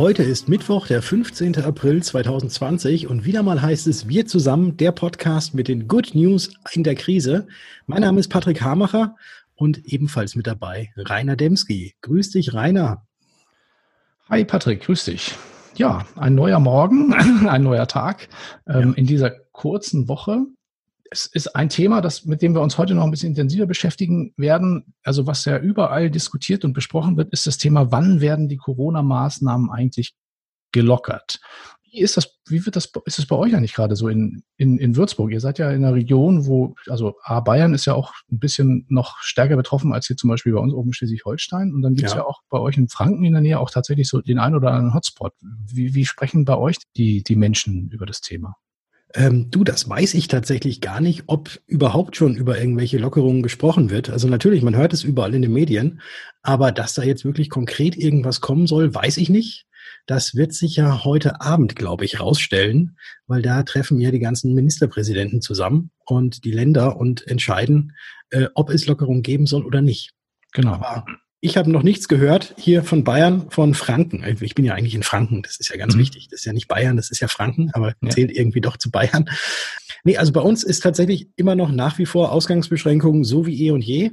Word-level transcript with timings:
Heute 0.00 0.22
ist 0.22 0.48
Mittwoch, 0.48 0.86
der 0.86 1.02
15. 1.02 1.62
April 1.62 2.02
2020 2.02 3.06
und 3.06 3.26
wieder 3.26 3.42
mal 3.42 3.60
heißt 3.60 3.86
es 3.86 4.08
Wir 4.08 4.24
zusammen, 4.24 4.78
der 4.78 4.92
Podcast 4.92 5.52
mit 5.52 5.68
den 5.68 5.88
Good 5.88 6.14
News 6.14 6.54
in 6.72 6.84
der 6.84 6.94
Krise. 6.94 7.46
Mein 7.84 8.00
Name 8.00 8.18
ist 8.18 8.28
Patrick 8.28 8.62
Hamacher 8.62 9.14
und 9.56 9.84
ebenfalls 9.84 10.36
mit 10.36 10.46
dabei 10.46 10.90
Rainer 10.96 11.36
Demski. 11.36 11.96
Grüß 12.00 12.30
dich, 12.30 12.54
Rainer. 12.54 13.06
Hi 14.30 14.46
Patrick, 14.46 14.80
grüß 14.84 15.04
dich. 15.04 15.34
Ja, 15.74 16.06
ein 16.16 16.34
neuer 16.34 16.60
Morgen, 16.60 17.12
ein 17.46 17.62
neuer 17.62 17.86
Tag 17.86 18.30
ähm, 18.66 18.92
ja. 18.92 18.94
in 18.94 19.04
dieser 19.04 19.32
kurzen 19.52 20.08
Woche 20.08 20.46
es 21.10 21.26
ist 21.26 21.56
ein 21.56 21.68
Thema, 21.68 22.00
das, 22.00 22.24
mit 22.24 22.40
dem 22.40 22.54
wir 22.54 22.60
uns 22.62 22.78
heute 22.78 22.94
noch 22.94 23.04
ein 23.04 23.10
bisschen 23.10 23.30
intensiver 23.30 23.66
beschäftigen 23.66 24.32
werden. 24.36 24.94
Also 25.02 25.26
was 25.26 25.44
ja 25.44 25.58
überall 25.58 26.08
diskutiert 26.08 26.64
und 26.64 26.72
besprochen 26.72 27.16
wird, 27.16 27.32
ist 27.32 27.48
das 27.48 27.58
Thema, 27.58 27.90
wann 27.90 28.20
werden 28.20 28.48
die 28.48 28.56
Corona-Maßnahmen 28.56 29.70
eigentlich 29.70 30.14
gelockert? 30.70 31.40
Wie 31.90 31.98
ist 31.98 32.16
das, 32.16 32.38
wie 32.46 32.64
wird 32.64 32.76
das, 32.76 32.92
ist 33.06 33.18
es 33.18 33.26
bei 33.26 33.34
euch 33.34 33.56
eigentlich 33.56 33.74
gerade 33.74 33.96
so 33.96 34.06
in, 34.06 34.44
in, 34.56 34.78
in 34.78 34.94
Würzburg? 34.94 35.32
Ihr 35.32 35.40
seid 35.40 35.58
ja 35.58 35.72
in 35.72 35.84
einer 35.84 35.94
Region, 35.94 36.46
wo, 36.46 36.76
also 36.86 37.16
A, 37.24 37.40
Bayern 37.40 37.74
ist 37.74 37.86
ja 37.86 37.94
auch 37.94 38.12
ein 38.30 38.38
bisschen 38.38 38.86
noch 38.88 39.18
stärker 39.18 39.56
betroffen 39.56 39.92
als 39.92 40.06
hier 40.06 40.16
zum 40.16 40.30
Beispiel 40.30 40.52
bei 40.52 40.60
uns 40.60 40.72
oben 40.72 40.92
Schleswig-Holstein. 40.92 41.74
Und 41.74 41.82
dann 41.82 41.94
gibt 41.96 42.06
es 42.06 42.14
ja. 42.14 42.20
ja. 42.20 42.24
auch 42.24 42.42
bei 42.48 42.60
euch 42.60 42.76
in 42.76 42.88
Franken 42.88 43.24
in 43.24 43.32
der 43.32 43.42
Nähe 43.42 43.58
auch 43.58 43.70
tatsächlich 43.70 44.08
so 44.08 44.20
den 44.20 44.38
einen 44.38 44.54
oder 44.54 44.70
anderen 44.70 44.94
Hotspot. 44.94 45.32
Wie, 45.40 45.96
wie 45.96 46.06
sprechen 46.06 46.44
bei 46.44 46.56
euch 46.56 46.76
die, 46.96 47.24
die 47.24 47.34
Menschen 47.34 47.90
über 47.90 48.06
das 48.06 48.20
Thema? 48.20 48.54
Ähm, 49.14 49.50
du, 49.50 49.64
das 49.64 49.88
weiß 49.88 50.14
ich 50.14 50.28
tatsächlich 50.28 50.80
gar 50.80 51.00
nicht, 51.00 51.24
ob 51.26 51.60
überhaupt 51.66 52.16
schon 52.16 52.36
über 52.36 52.58
irgendwelche 52.58 52.98
Lockerungen 52.98 53.42
gesprochen 53.42 53.90
wird. 53.90 54.10
Also 54.10 54.28
natürlich, 54.28 54.62
man 54.62 54.76
hört 54.76 54.92
es 54.92 55.02
überall 55.02 55.34
in 55.34 55.42
den 55.42 55.52
Medien, 55.52 56.00
aber 56.42 56.70
dass 56.70 56.94
da 56.94 57.02
jetzt 57.02 57.24
wirklich 57.24 57.50
konkret 57.50 57.96
irgendwas 57.96 58.40
kommen 58.40 58.66
soll, 58.66 58.94
weiß 58.94 59.16
ich 59.16 59.28
nicht. 59.28 59.66
Das 60.06 60.34
wird 60.34 60.52
sich 60.52 60.76
ja 60.76 61.04
heute 61.04 61.40
Abend, 61.40 61.76
glaube 61.76 62.04
ich, 62.04 62.20
rausstellen, 62.20 62.96
weil 63.26 63.42
da 63.42 63.62
treffen 63.64 64.00
ja 64.00 64.10
die 64.10 64.18
ganzen 64.18 64.54
Ministerpräsidenten 64.54 65.40
zusammen 65.40 65.90
und 66.06 66.44
die 66.44 66.52
Länder 66.52 66.96
und 66.96 67.26
entscheiden, 67.26 67.96
äh, 68.30 68.46
ob 68.54 68.70
es 68.70 68.86
Lockerungen 68.86 69.22
geben 69.22 69.46
soll 69.46 69.64
oder 69.64 69.82
nicht. 69.82 70.12
Genau. 70.52 70.74
Aber 70.74 71.04
ich 71.40 71.56
habe 71.56 71.70
noch 71.70 71.82
nichts 71.82 72.06
gehört 72.06 72.54
hier 72.58 72.84
von 72.84 73.02
Bayern, 73.02 73.50
von 73.50 73.74
Franken. 73.74 74.24
Ich 74.40 74.54
bin 74.54 74.64
ja 74.64 74.74
eigentlich 74.74 74.94
in 74.94 75.02
Franken, 75.02 75.42
das 75.42 75.58
ist 75.58 75.70
ja 75.70 75.76
ganz 75.76 75.94
mhm. 75.94 76.00
wichtig. 76.00 76.28
Das 76.28 76.40
ist 76.40 76.44
ja 76.44 76.52
nicht 76.52 76.68
Bayern, 76.68 76.96
das 76.96 77.10
ist 77.10 77.20
ja 77.20 77.28
Franken, 77.28 77.70
aber 77.72 77.94
ja. 78.02 78.10
zählt 78.10 78.30
irgendwie 78.30 78.60
doch 78.60 78.76
zu 78.76 78.90
Bayern. 78.90 79.28
Nee, 80.04 80.18
also 80.18 80.32
bei 80.32 80.40
uns 80.40 80.64
ist 80.64 80.82
tatsächlich 80.82 81.28
immer 81.36 81.54
noch 81.54 81.70
nach 81.70 81.98
wie 81.98 82.06
vor 82.06 82.32
Ausgangsbeschränkungen 82.32 83.24
so 83.24 83.46
wie 83.46 83.66
eh 83.66 83.70
und 83.70 83.82
je. 83.82 84.10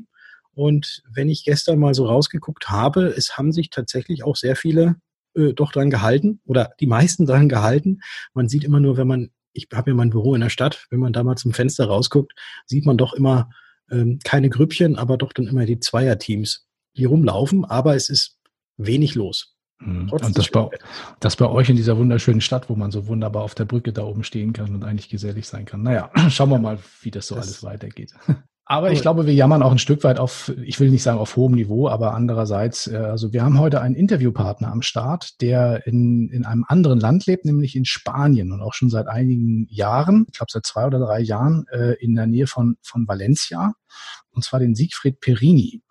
Und 0.54 1.04
wenn 1.14 1.30
ich 1.30 1.44
gestern 1.44 1.80
mal 1.80 1.94
so 1.94 2.06
rausgeguckt 2.06 2.70
habe, 2.70 3.08
es 3.08 3.38
haben 3.38 3.52
sich 3.52 3.70
tatsächlich 3.70 4.24
auch 4.24 4.36
sehr 4.36 4.56
viele 4.56 4.96
äh, 5.36 5.54
doch 5.54 5.72
dran 5.72 5.90
gehalten 5.90 6.40
oder 6.46 6.72
die 6.80 6.88
meisten 6.88 7.26
dran 7.26 7.50
gehalten. 7.50 8.00
Man 8.34 8.48
sieht 8.48 8.64
immer 8.64 8.80
nur, 8.80 8.98
wenn 8.98 9.08
man, 9.08 9.32
ich 9.52 9.68
habe 9.74 9.92
ja 9.92 9.96
mein 9.96 10.10
Büro 10.10 10.34
in 10.34 10.42
der 10.42 10.50
Stadt, 10.50 10.88
wenn 10.90 11.00
man 11.00 11.14
da 11.14 11.24
mal 11.24 11.36
zum 11.36 11.54
Fenster 11.54 11.86
rausguckt, 11.88 12.34
sieht 12.66 12.86
man 12.86 12.98
doch 12.98 13.14
immer 13.14 13.50
ähm, 13.92 14.20
keine 14.24 14.50
Grüppchen, 14.50 14.96
aber 14.96 15.18
doch 15.18 15.34
dann 15.34 15.48
immer 15.48 15.66
die 15.66 15.80
Zweierteams 15.80 16.67
hier 16.98 17.10
rumlaufen, 17.10 17.66
aber 17.66 17.96
es 17.96 18.10
ist 18.10 18.38
wenig 18.78 19.16
los. 19.16 19.56
Mhm. 19.80 20.10
Und 20.10 20.38
das 20.38 20.50
bei, 20.50 20.70
das 21.20 21.36
bei 21.36 21.48
euch 21.48 21.70
in 21.70 21.76
dieser 21.76 21.98
wunderschönen 21.98 22.42
Stadt, 22.42 22.70
wo 22.70 22.76
man 22.76 22.92
so 22.92 23.08
wunderbar 23.08 23.44
auf 23.44 23.56
der 23.56 23.66
Brücke 23.66 23.94
da 23.94 24.04
oben 24.04 24.24
stehen 24.24 24.54
kann 24.54 24.74
und 24.74 24.84
eigentlich 24.84 25.10
gesellig 25.10 25.48
sein 25.48 25.66
kann. 25.66 25.84
Naja, 25.84 26.10
schauen 26.30 26.50
wir 26.50 26.60
mal, 26.60 26.80
wie 27.02 27.12
das 27.12 27.28
so 27.28 27.36
das 27.36 27.46
alles 27.46 27.64
weitergeht. 27.64 28.14
Aber 28.70 28.92
ich 28.92 29.02
glaube, 29.02 29.26
wir 29.26 29.34
jammern 29.34 29.64
auch 29.64 29.72
ein 29.72 29.78
Stück 29.78 30.04
weit 30.04 30.20
auf, 30.20 30.52
ich 30.62 30.78
will 30.82 30.90
nicht 30.90 31.02
sagen 31.02 31.20
auf 31.20 31.38
hohem 31.38 31.54
Niveau, 31.54 31.88
aber 31.88 32.14
andererseits, 32.14 32.88
äh, 32.88 32.98
also 32.98 33.32
wir 33.32 33.42
haben 33.42 33.60
heute 33.60 33.80
einen 33.80 33.96
Interviewpartner 33.96 34.70
am 34.70 34.82
Start, 34.82 35.40
der 35.40 35.88
in, 35.88 36.30
in 36.32 36.44
einem 36.44 36.66
anderen 36.68 37.00
Land 37.00 37.28
lebt, 37.28 37.46
nämlich 37.46 37.78
in 37.78 37.86
Spanien 37.86 38.52
und 38.52 38.62
auch 38.62 38.74
schon 38.74 38.90
seit 38.90 39.08
einigen 39.08 39.68
Jahren, 39.70 40.26
ich 40.28 40.38
glaube 40.38 40.52
seit 40.52 40.66
zwei 40.66 40.86
oder 40.86 41.00
drei 41.00 41.22
Jahren, 41.22 41.66
äh, 41.72 41.94
in 42.04 42.14
der 42.14 42.28
Nähe 42.28 42.46
von, 42.46 42.76
von 42.82 43.08
Valencia, 43.08 43.72
und 44.32 44.44
zwar 44.44 44.60
den 44.60 44.76
Siegfried 44.76 45.22
Perini. 45.22 45.82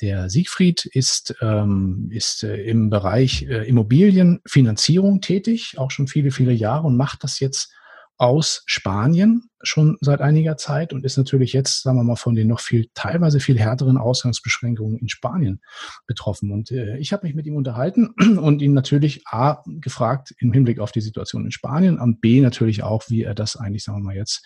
Der 0.00 0.28
Siegfried 0.28 0.86
ist, 0.86 1.34
ähm, 1.40 2.08
ist 2.10 2.42
äh, 2.42 2.56
im 2.64 2.90
Bereich 2.90 3.42
äh, 3.42 3.68
Immobilienfinanzierung 3.68 5.20
tätig, 5.20 5.74
auch 5.78 5.90
schon 5.90 6.08
viele, 6.08 6.30
viele 6.30 6.52
Jahre 6.52 6.86
und 6.86 6.96
macht 6.96 7.22
das 7.22 7.38
jetzt 7.38 7.72
aus 8.16 8.62
Spanien 8.66 9.50
schon 9.62 9.96
seit 10.00 10.20
einiger 10.20 10.56
Zeit 10.56 10.92
und 10.92 11.04
ist 11.04 11.16
natürlich 11.16 11.52
jetzt, 11.52 11.82
sagen 11.82 11.98
wir 11.98 12.04
mal, 12.04 12.16
von 12.16 12.34
den 12.34 12.48
noch 12.48 12.60
viel, 12.60 12.88
teilweise 12.94 13.40
viel 13.40 13.58
härteren 13.58 13.96
Ausgangsbeschränkungen 13.96 14.98
in 14.98 15.08
Spanien 15.08 15.60
betroffen. 16.06 16.52
Und 16.52 16.70
äh, 16.70 16.96
ich 16.98 17.12
habe 17.12 17.26
mich 17.26 17.34
mit 17.34 17.46
ihm 17.46 17.56
unterhalten 17.56 18.14
und 18.38 18.62
ihn 18.62 18.72
natürlich 18.72 19.26
A 19.26 19.62
gefragt 19.66 20.34
im 20.38 20.52
Hinblick 20.52 20.78
auf 20.78 20.92
die 20.92 21.00
Situation 21.00 21.44
in 21.44 21.50
Spanien, 21.50 21.98
am 21.98 22.20
B 22.20 22.40
natürlich 22.40 22.82
auch, 22.82 23.04
wie 23.08 23.22
er 23.22 23.34
das 23.34 23.56
eigentlich, 23.56 23.84
sagen 23.84 23.98
wir 23.98 24.04
mal 24.04 24.16
jetzt, 24.16 24.44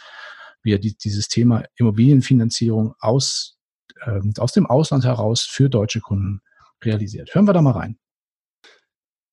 wie 0.63 0.73
er 0.73 0.79
die, 0.79 0.97
dieses 0.97 1.29
Thema 1.29 1.65
Immobilienfinanzierung 1.77 2.95
aus 3.01 3.58
aus 4.39 4.53
dem 4.53 4.67
Ausland 4.67 5.05
heraus 5.05 5.43
für 5.43 5.69
deutsche 5.69 6.01
Kunden 6.01 6.41
realisiert. 6.85 7.35
Hören 7.35 7.47
wir 7.47 7.53
da 7.53 7.63
mal 7.63 7.73
rein. 7.73 7.99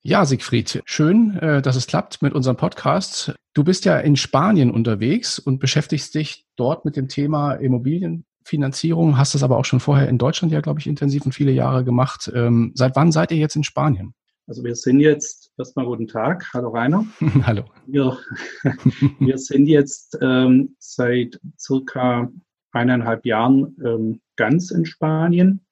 Ja, 0.07 0.23
Siegfried, 0.23 0.83
schön, 0.85 1.35
äh, 1.39 1.63
dass 1.63 1.75
es 1.75 1.88
klappt 1.88 2.21
mit 2.21 2.33
unserem 2.33 2.57
Podcast. 2.57 3.33
Du 3.55 3.63
bist 3.63 3.85
ja 3.85 3.97
in 3.97 4.16
Spanien 4.16 4.69
unterwegs 4.69 5.39
und 5.39 5.57
beschäftigst 5.57 6.13
dich 6.13 6.45
dort 6.55 6.85
mit 6.85 6.95
dem 6.95 7.07
Thema 7.07 7.53
Immobilienfinanzierung, 7.53 9.17
hast 9.17 9.33
das 9.33 9.41
aber 9.41 9.57
auch 9.57 9.66
schon 9.66 9.79
vorher 9.79 10.07
in 10.07 10.19
Deutschland 10.19 10.53
ja, 10.53 10.61
glaube 10.61 10.79
ich, 10.79 10.85
intensiv 10.85 11.25
und 11.25 11.31
viele 11.31 11.51
Jahre 11.51 11.83
gemacht. 11.83 12.31
Ähm, 12.35 12.72
seit 12.75 12.95
wann 12.95 13.11
seid 13.11 13.31
ihr 13.31 13.37
jetzt 13.37 13.55
in 13.55 13.63
Spanien? 13.63 14.13
Also 14.45 14.63
wir 14.63 14.75
sind 14.75 14.99
jetzt, 14.99 15.51
erstmal 15.57 15.87
guten 15.87 16.07
Tag, 16.07 16.45
hallo 16.53 16.69
Rainer. 16.69 17.03
hallo. 17.43 17.66
Wir, 17.87 18.16
wir 19.19 19.37
sind 19.39 19.66
jetzt 19.66 20.16
ähm, 20.22 20.75
seit 20.77 21.39
circa 21.57 22.29
eineinhalb 22.75 23.25
Jahren 23.25 23.75
ähm, 23.84 24.22
ganz 24.36 24.72
in 24.72 24.86
Spanien. 24.86 25.66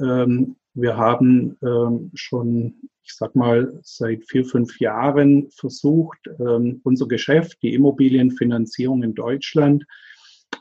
Ähm, 0.00 0.56
wir 0.74 0.96
haben 0.96 1.56
ähm, 1.62 2.10
schon, 2.14 2.74
ich 3.02 3.14
sag 3.14 3.34
mal, 3.34 3.78
seit 3.82 4.24
vier, 4.24 4.44
fünf 4.44 4.78
Jahren 4.80 5.50
versucht, 5.50 6.20
ähm, 6.38 6.80
unser 6.84 7.08
Geschäft, 7.08 7.58
die 7.62 7.74
Immobilienfinanzierung 7.74 9.02
in 9.02 9.14
Deutschland 9.14 9.84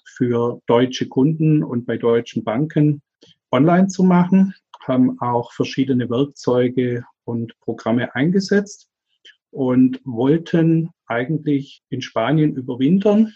für 0.06 0.60
deutsche 0.66 1.08
Kunden 1.08 1.64
und 1.64 1.86
bei 1.86 1.98
deutschen 1.98 2.44
Banken 2.44 3.02
online 3.52 3.88
zu 3.88 4.04
machen, 4.04 4.56
haben 4.88 5.20
auch 5.22 5.52
verschiedene 5.52 6.10
Werkzeuge 6.10 7.06
und 7.26 7.60
Programme 7.60 8.16
eingesetzt 8.16 8.90
und 9.52 10.02
wollten 10.04 10.90
eigentlich 11.06 11.84
in 11.90 12.02
Spanien 12.02 12.56
überwintern 12.56 13.34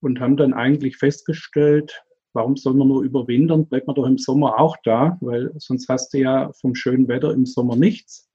und 0.00 0.20
haben 0.20 0.36
dann 0.36 0.52
eigentlich 0.52 0.96
festgestellt, 0.96 2.02
warum 2.32 2.56
soll 2.56 2.74
man 2.74 2.88
nur 2.88 3.02
überwintern? 3.02 3.66
Bleibt 3.66 3.86
man 3.86 3.96
doch 3.96 4.06
im 4.06 4.18
Sommer 4.18 4.58
auch 4.58 4.76
da, 4.84 5.18
weil 5.20 5.52
sonst 5.56 5.88
hast 5.88 6.12
du 6.14 6.18
ja 6.18 6.50
vom 6.60 6.74
schönen 6.74 7.08
Wetter 7.08 7.32
im 7.32 7.46
Sommer 7.46 7.76
nichts. 7.76 8.28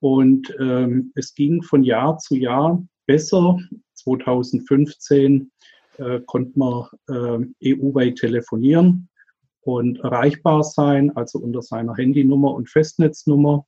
Und 0.00 0.54
ähm, 0.58 1.12
es 1.14 1.34
ging 1.34 1.62
von 1.62 1.84
Jahr 1.84 2.18
zu 2.18 2.34
Jahr 2.34 2.82
besser. 3.06 3.58
2015 3.94 5.50
äh, 5.98 6.20
konnte 6.26 6.58
man 6.58 6.86
äh, 7.08 7.74
EU-weit 7.74 8.16
telefonieren 8.16 9.08
und 9.60 10.00
erreichbar 10.00 10.64
sein, 10.64 11.14
also 11.16 11.38
unter 11.38 11.62
seiner 11.62 11.96
Handynummer 11.96 12.52
und 12.52 12.68
Festnetznummer. 12.68 13.64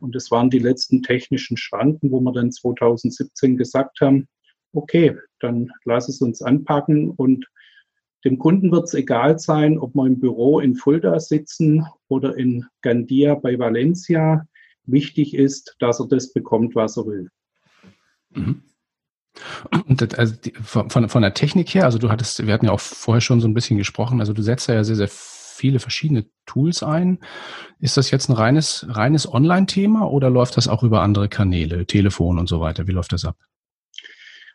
Und 0.00 0.14
das 0.14 0.30
waren 0.30 0.48
die 0.48 0.58
letzten 0.58 1.02
technischen 1.02 1.58
Schranken, 1.58 2.10
wo 2.10 2.20
wir 2.20 2.32
dann 2.32 2.50
2017 2.50 3.58
gesagt 3.58 4.00
haben, 4.00 4.26
okay, 4.74 5.16
dann 5.40 5.70
lass 5.84 6.08
es 6.08 6.20
uns 6.20 6.42
anpacken 6.42 7.10
und 7.10 7.46
dem 8.24 8.38
Kunden 8.38 8.72
wird 8.72 8.84
es 8.84 8.94
egal 8.94 9.38
sein, 9.38 9.78
ob 9.78 9.94
wir 9.94 10.06
im 10.06 10.18
Büro 10.18 10.58
in 10.60 10.74
Fulda 10.74 11.20
sitzen 11.20 11.86
oder 12.08 12.36
in 12.36 12.64
Gandia 12.80 13.34
bei 13.34 13.58
Valencia. 13.58 14.46
Wichtig 14.86 15.34
ist, 15.34 15.76
dass 15.78 16.00
er 16.00 16.08
das 16.08 16.32
bekommt, 16.32 16.74
was 16.74 16.96
er 16.96 17.06
will. 17.06 17.28
Mhm. 18.30 18.62
Das, 19.88 20.14
also 20.14 20.34
die, 20.36 20.52
von, 20.52 21.08
von 21.08 21.22
der 21.22 21.34
Technik 21.34 21.74
her, 21.74 21.84
also 21.84 21.98
du 21.98 22.08
hattest, 22.08 22.46
wir 22.46 22.54
hatten 22.54 22.66
ja 22.66 22.72
auch 22.72 22.80
vorher 22.80 23.20
schon 23.20 23.40
so 23.40 23.48
ein 23.48 23.54
bisschen 23.54 23.76
gesprochen, 23.76 24.20
also 24.20 24.32
du 24.32 24.42
setzt 24.42 24.68
ja 24.68 24.84
sehr, 24.84 24.96
sehr 24.96 25.08
viele 25.10 25.80
verschiedene 25.80 26.26
Tools 26.46 26.82
ein. 26.82 27.18
Ist 27.78 27.96
das 27.96 28.10
jetzt 28.10 28.28
ein 28.28 28.34
reines, 28.34 28.86
reines 28.88 29.30
Online-Thema 29.30 30.10
oder 30.10 30.30
läuft 30.30 30.56
das 30.56 30.68
auch 30.68 30.82
über 30.82 31.02
andere 31.02 31.28
Kanäle, 31.28 31.86
Telefon 31.86 32.38
und 32.38 32.48
so 32.48 32.60
weiter? 32.60 32.86
Wie 32.86 32.92
läuft 32.92 33.12
das 33.12 33.24
ab? 33.24 33.36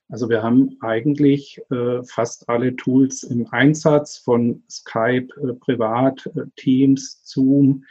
Also 0.09 0.27
wir 0.27 0.41
haben 0.41 0.75
eigentlich 0.81 1.61
äh, 1.69 2.01
fast 2.03 2.49
alle 2.49 2.75
Tools 2.75 3.23
im 3.23 3.45
Einsatz 3.51 4.17
von 4.17 4.63
Skype, 4.69 5.27
äh, 5.41 5.53
Privat, 5.53 6.25
äh, 6.35 6.45
Teams, 6.55 7.21
Zoom, 7.23 7.85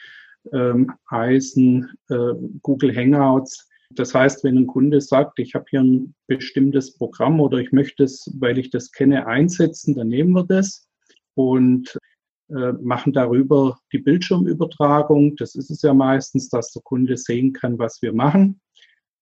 ähm, 0.52 0.92
Eisen, 1.06 1.88
äh, 2.08 2.34
Google 2.62 2.94
Hangouts. 2.94 3.68
Das 3.90 4.14
heißt, 4.14 4.42
wenn 4.42 4.58
ein 4.58 4.66
Kunde 4.66 5.00
sagt, 5.00 5.38
ich 5.38 5.54
habe 5.54 5.66
hier 5.70 5.80
ein 5.80 6.14
bestimmtes 6.26 6.96
Programm 6.96 7.40
oder 7.40 7.58
ich 7.58 7.70
möchte 7.72 8.04
es, 8.04 8.28
weil 8.38 8.58
ich 8.58 8.70
das 8.70 8.90
kenne, 8.90 9.26
einsetzen, 9.26 9.94
dann 9.94 10.08
nehmen 10.08 10.32
wir 10.32 10.44
das 10.44 10.88
und 11.34 11.96
äh, 12.50 12.72
machen 12.72 13.12
darüber 13.12 13.78
die 13.92 13.98
Bildschirmübertragung. 13.98 15.36
Das 15.36 15.54
ist 15.54 15.70
es 15.70 15.82
ja 15.82 15.94
meistens, 15.94 16.48
dass 16.48 16.72
der 16.72 16.82
Kunde 16.82 17.16
sehen 17.16 17.52
kann, 17.52 17.78
was 17.78 18.02
wir 18.02 18.12
machen. 18.12 18.60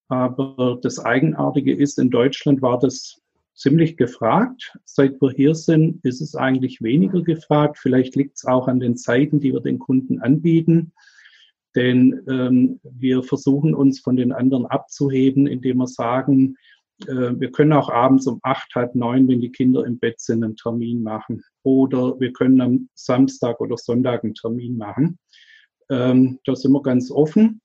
Aber 0.08 0.78
das 0.82 0.98
Eigenartige 0.98 1.74
ist, 1.74 1.98
in 1.98 2.10
Deutschland 2.10 2.62
war 2.62 2.78
das 2.78 3.20
ziemlich 3.54 3.96
gefragt. 3.96 4.76
Seit 4.84 5.20
wir 5.20 5.30
hier 5.30 5.54
sind, 5.54 6.04
ist 6.04 6.20
es 6.20 6.36
eigentlich 6.36 6.82
weniger 6.82 7.22
gefragt. 7.22 7.78
Vielleicht 7.78 8.14
liegt 8.14 8.36
es 8.36 8.44
auch 8.44 8.68
an 8.68 8.80
den 8.80 8.96
Zeiten, 8.96 9.40
die 9.40 9.52
wir 9.52 9.60
den 9.60 9.78
Kunden 9.78 10.20
anbieten. 10.20 10.92
Denn 11.74 12.22
ähm, 12.28 12.80
wir 12.82 13.22
versuchen 13.22 13.74
uns 13.74 14.00
von 14.00 14.16
den 14.16 14.32
anderen 14.32 14.66
abzuheben, 14.66 15.46
indem 15.46 15.78
wir 15.78 15.86
sagen, 15.86 16.56
äh, 17.06 17.38
wir 17.38 17.50
können 17.50 17.72
auch 17.72 17.90
abends 17.90 18.26
um 18.26 18.40
acht, 18.42 18.74
halb 18.74 18.94
neun, 18.94 19.28
wenn 19.28 19.40
die 19.40 19.52
Kinder 19.52 19.84
im 19.84 19.98
Bett 19.98 20.20
sind, 20.20 20.44
einen 20.44 20.56
Termin 20.56 21.02
machen. 21.02 21.42
Oder 21.62 22.18
wir 22.20 22.32
können 22.32 22.60
am 22.60 22.88
Samstag 22.94 23.60
oder 23.60 23.76
Sonntag 23.76 24.24
einen 24.24 24.34
Termin 24.34 24.78
machen. 24.78 25.18
Ähm, 25.90 26.38
da 26.44 26.54
sind 26.56 26.72
wir 26.72 26.82
ganz 26.82 27.10
offen. 27.10 27.60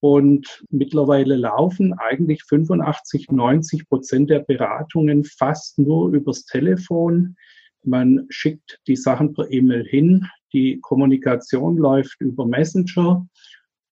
Und 0.00 0.64
mittlerweile 0.70 1.36
laufen 1.36 1.92
eigentlich 1.92 2.42
85, 2.44 3.30
90 3.30 3.88
Prozent 3.88 4.30
der 4.30 4.40
Beratungen 4.40 5.24
fast 5.24 5.78
nur 5.78 6.12
übers 6.12 6.44
Telefon. 6.44 7.36
Man 7.82 8.26
schickt 8.28 8.80
die 8.86 8.96
Sachen 8.96 9.34
per 9.34 9.50
E-Mail 9.50 9.84
hin. 9.84 10.26
Die 10.52 10.78
Kommunikation 10.80 11.76
läuft 11.76 12.20
über 12.20 12.46
Messenger 12.46 13.26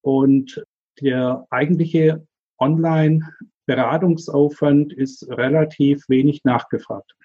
und 0.01 0.63
der 1.01 1.45
eigentliche 1.49 2.25
Online-Beratungsaufwand 2.57 4.93
ist 4.93 5.27
relativ 5.29 6.07
wenig 6.07 6.43
nachgefragt. 6.43 7.15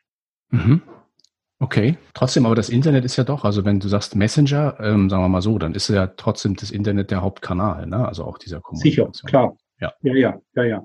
Mhm. 0.50 0.82
Okay, 1.62 1.97
trotzdem, 2.12 2.44
aber 2.44 2.56
das 2.56 2.69
Internet 2.69 3.05
ist 3.05 3.14
ja 3.14 3.23
doch, 3.23 3.44
also 3.44 3.64
wenn 3.64 3.79
du 3.79 3.87
sagst 3.87 4.17
Messenger, 4.17 4.79
ähm, 4.81 5.09
sagen 5.09 5.23
wir 5.23 5.29
mal 5.29 5.43
so, 5.43 5.59
dann 5.59 5.76
ist 5.76 5.88
ja 5.88 6.09
trotzdem 6.09 6.56
das 6.56 6.73
Internet 6.73 7.12
der 7.12 7.23
Hauptkanal, 7.23 7.87
ne? 7.87 8.05
also 8.05 8.25
auch 8.25 8.37
dieser 8.38 8.61
Kommunikation. 8.61 9.12
Sicher, 9.12 9.26
klar. 9.29 9.56
Ja, 9.81 9.93
ja, 10.03 10.14
ja, 10.14 10.41
ja. 10.56 10.64
ja. 10.64 10.85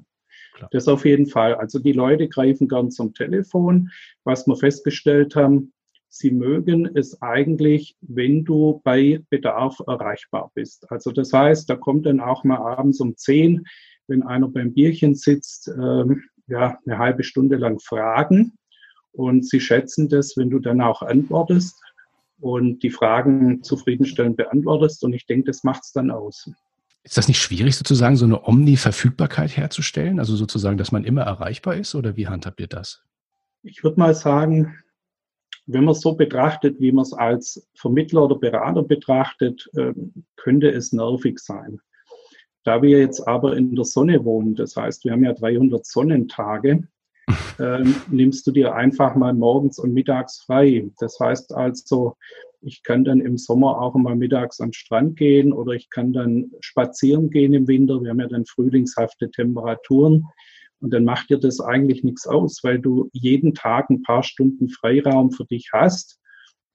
Klar. 0.54 0.70
Das 0.72 0.88
auf 0.88 1.04
jeden 1.04 1.26
Fall. 1.26 1.56
Also 1.56 1.80
die 1.80 1.94
Leute 1.94 2.28
greifen 2.28 2.68
gern 2.68 2.92
zum 2.92 3.16
Telefon. 3.16 3.90
Was 4.24 4.46
wir 4.46 4.56
festgestellt 4.56 5.36
haben, 5.36 5.74
sie 6.10 6.30
mögen 6.30 6.88
es 6.96 7.20
eigentlich, 7.24 7.96
wenn 8.02 8.44
du 8.44 8.80
bei 8.84 9.20
Bedarf 9.32 9.80
erreichbar 9.88 10.52
bist. 10.54 10.92
Also 10.92 11.12
das 11.12 11.34
heißt, 11.34 11.68
da 11.68 11.76
kommt 11.76 12.06
dann 12.06 12.20
auch 12.20 12.44
mal 12.44 12.58
abends 12.58 13.00
um 13.00 13.18
zehn, 13.18 13.66
wenn 14.06 14.22
einer 14.22 14.48
beim 14.48 14.76
Bierchen 14.76 15.16
sitzt, 15.16 15.70
ähm, 15.70 16.24
ja, 16.46 16.78
eine 16.86 17.00
halbe 17.00 17.24
Stunde 17.24 17.58
lang 17.58 17.80
Fragen 17.80 18.54
und 19.18 19.48
sie 19.48 19.60
schätzen 19.60 20.10
das, 20.10 20.38
wenn 20.38 20.52
du 20.52 20.60
dann 20.60 20.80
auch 20.80 21.02
antwortest 21.02 21.82
und 22.40 22.84
die 22.84 22.92
Fragen 22.92 23.64
zufriedenstellend 23.64 24.38
beantwortest. 24.38 25.04
Und 25.04 25.14
ich 25.14 25.26
denke, 25.26 25.46
das 25.46 25.64
macht 25.64 25.84
es 25.84 25.92
dann 25.92 26.12
aus. 26.12 26.50
Ist 27.04 27.18
das 27.18 27.28
nicht 27.28 27.42
schwierig, 27.42 27.76
sozusagen 27.76 28.16
so 28.16 28.26
eine 28.26 28.48
Omni-Verfügbarkeit 28.48 29.58
herzustellen? 29.58 30.20
Also 30.20 30.36
sozusagen, 30.36 30.78
dass 30.78 30.92
man 30.92 31.04
immer 31.04 31.24
erreichbar 31.24 31.76
ist? 31.76 31.96
Oder 31.96 32.16
wie 32.16 32.28
handhabt 32.28 32.60
ihr 32.60 32.68
das? 32.68 33.02
Ich 33.64 33.84
würde 33.84 34.00
mal 34.00 34.14
sagen, 34.14 34.78
wenn 35.66 35.86
man 35.86 35.94
es 35.94 36.02
so 36.02 36.14
betrachtet, 36.14 36.80
wie 36.80 36.92
man 36.92 37.02
es 37.02 37.14
als 37.14 37.68
Vermittler 37.74 38.24
oder 38.24 38.38
Berater 38.38 38.84
betrachtet, 38.84 39.68
ähm, 39.76 40.14
könnte 40.36 40.70
es 40.70 40.94
nervig 40.94 41.40
sein. 41.40 41.80
Da 42.64 42.84
wir 42.84 43.00
jetzt 43.00 43.28
aber 43.28 43.58
in 43.58 43.74
der 43.76 43.86
Sonne 43.86 44.24
wohnen, 44.24 44.54
das 44.54 44.76
heißt, 44.76 45.06
wir 45.06 45.14
haben 45.14 45.24
ja 45.24 45.34
300 45.34 45.84
Sonnentage, 45.86 46.88
ähm, 47.60 47.96
nimmst 48.10 48.46
du 48.48 48.52
dir 48.52 48.76
einfach 48.76 49.16
mal 49.16 49.34
morgens 49.34 49.80
und 49.80 49.94
mittags 49.94 50.44
frei. 50.46 50.90
Das 51.00 51.20
heißt 51.20 51.54
also, 51.54 52.16
ich 52.62 52.84
kann 52.84 53.04
dann 53.04 53.22
im 53.22 53.38
Sommer 53.38 53.82
auch 53.82 53.96
mal 53.96 54.16
mittags 54.16 54.60
am 54.60 54.74
Strand 54.74 55.18
gehen 55.18 55.54
oder 55.54 55.74
ich 55.74 55.90
kann 55.90 56.14
dann 56.14 56.52
spazieren 56.60 57.30
gehen 57.30 57.54
im 57.54 57.68
Winter. 57.68 58.02
Wir 58.02 58.10
haben 58.12 58.20
ja 58.20 58.28
dann 58.28 58.46
frühlingshafte 58.46 59.30
Temperaturen. 59.32 60.26
Und 60.80 60.94
dann 60.94 61.06
macht 61.06 61.30
dir 61.30 61.40
das 61.40 61.60
eigentlich 61.60 62.04
nichts 62.04 62.28
aus, 62.28 62.60
weil 62.64 62.80
du 62.80 63.10
jeden 63.12 63.56
Tag 63.56 63.90
ein 63.90 64.04
paar 64.04 64.22
Stunden 64.22 64.70
Freiraum 64.70 65.32
für 65.32 65.46
dich 65.46 65.70
hast. 65.74 66.20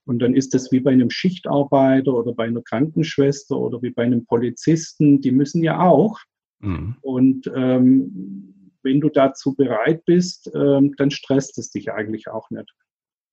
Und 0.05 0.19
dann 0.19 0.35
ist 0.35 0.55
es 0.57 0.73
wie 0.73 0.81
bei 0.81 0.91
einem 0.91 1.11
Schichtarbeiter 1.11 2.13
oder 2.13 2.33
bei 2.35 2.45
einer 2.45 2.63
Krankenschwester 2.63 3.57
oder 3.57 3.81
wie 3.83 3.91
bei 3.91 4.03
einem 4.03 4.27
Polizisten. 4.27 5.21
Die 5.21 5.31
müssen 5.31 5.63
ja 5.63 5.81
auch. 5.81 6.19
Mhm. 6.59 6.97
Und 7.01 7.51
ähm, 7.55 8.62
wenn 8.83 9.01
du 9.01 9.09
dazu 9.09 9.55
bereit 9.55 10.05
bist, 10.05 10.51
ähm, 10.55 10.95
dann 10.97 11.11
stresst 11.11 11.59
es 11.59 11.71
dich 11.71 11.93
eigentlich 11.93 12.29
auch 12.29 12.51
nicht. 12.51 12.73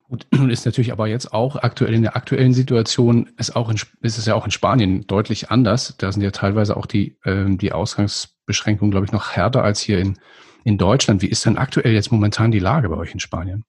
Gut, 0.09 0.27
nun 0.31 0.49
ist 0.49 0.65
natürlich 0.65 0.91
aber 0.91 1.07
jetzt 1.07 1.33
auch 1.33 1.55
aktuell 1.55 1.93
in 1.93 2.01
der 2.01 2.15
aktuellen 2.15 2.53
Situation 2.53 3.29
ist 3.37 3.55
auch 3.55 3.69
in, 3.69 3.77
ist 4.01 4.17
es 4.17 4.25
ja 4.25 4.35
auch 4.35 4.45
in 4.45 4.51
Spanien 4.51 5.05
deutlich 5.07 5.51
anders. 5.51 5.95
Da 5.97 6.11
sind 6.11 6.21
ja 6.21 6.31
teilweise 6.31 6.75
auch 6.75 6.85
die, 6.85 7.17
ähm, 7.25 7.57
die 7.57 7.71
Ausgangsbeschränkungen, 7.71 8.91
glaube 8.91 9.05
ich, 9.05 9.11
noch 9.11 9.31
härter 9.31 9.63
als 9.63 9.79
hier 9.79 9.99
in, 9.99 10.17
in 10.63 10.77
Deutschland. 10.77 11.21
Wie 11.21 11.29
ist 11.29 11.45
denn 11.45 11.57
aktuell 11.57 11.93
jetzt 11.93 12.11
momentan 12.11 12.51
die 12.51 12.59
Lage 12.59 12.89
bei 12.89 12.97
euch 12.97 13.13
in 13.13 13.19
Spanien? 13.19 13.63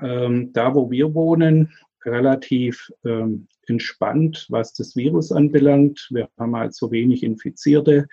Ähm, 0.00 0.52
da, 0.52 0.74
wo 0.74 0.90
wir 0.90 1.14
wohnen, 1.14 1.72
relativ 2.04 2.92
ähm, 3.04 3.48
entspannt, 3.66 4.46
was 4.48 4.72
das 4.74 4.94
Virus 4.94 5.32
anbelangt. 5.32 6.08
Wir 6.10 6.28
haben 6.38 6.54
halt 6.54 6.74
so 6.74 6.90
wenig 6.92 7.22
Infizierte. 7.22 8.06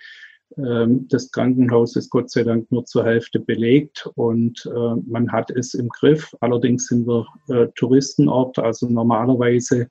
Ähm, 0.56 1.08
das 1.08 1.30
Krankenhaus 1.30 1.96
ist 1.96 2.10
Gott 2.10 2.30
sei 2.30 2.44
Dank 2.44 2.70
nur 2.70 2.84
zur 2.84 3.04
Hälfte 3.04 3.40
belegt 3.40 4.08
und 4.14 4.66
äh, 4.66 4.94
man 5.06 5.32
hat 5.32 5.50
es 5.50 5.74
im 5.74 5.88
Griff. 5.88 6.34
Allerdings 6.40 6.86
sind 6.86 7.06
wir 7.06 7.26
äh, 7.48 7.68
Touristenort, 7.74 8.58
also 8.58 8.88
normalerweise 8.88 9.88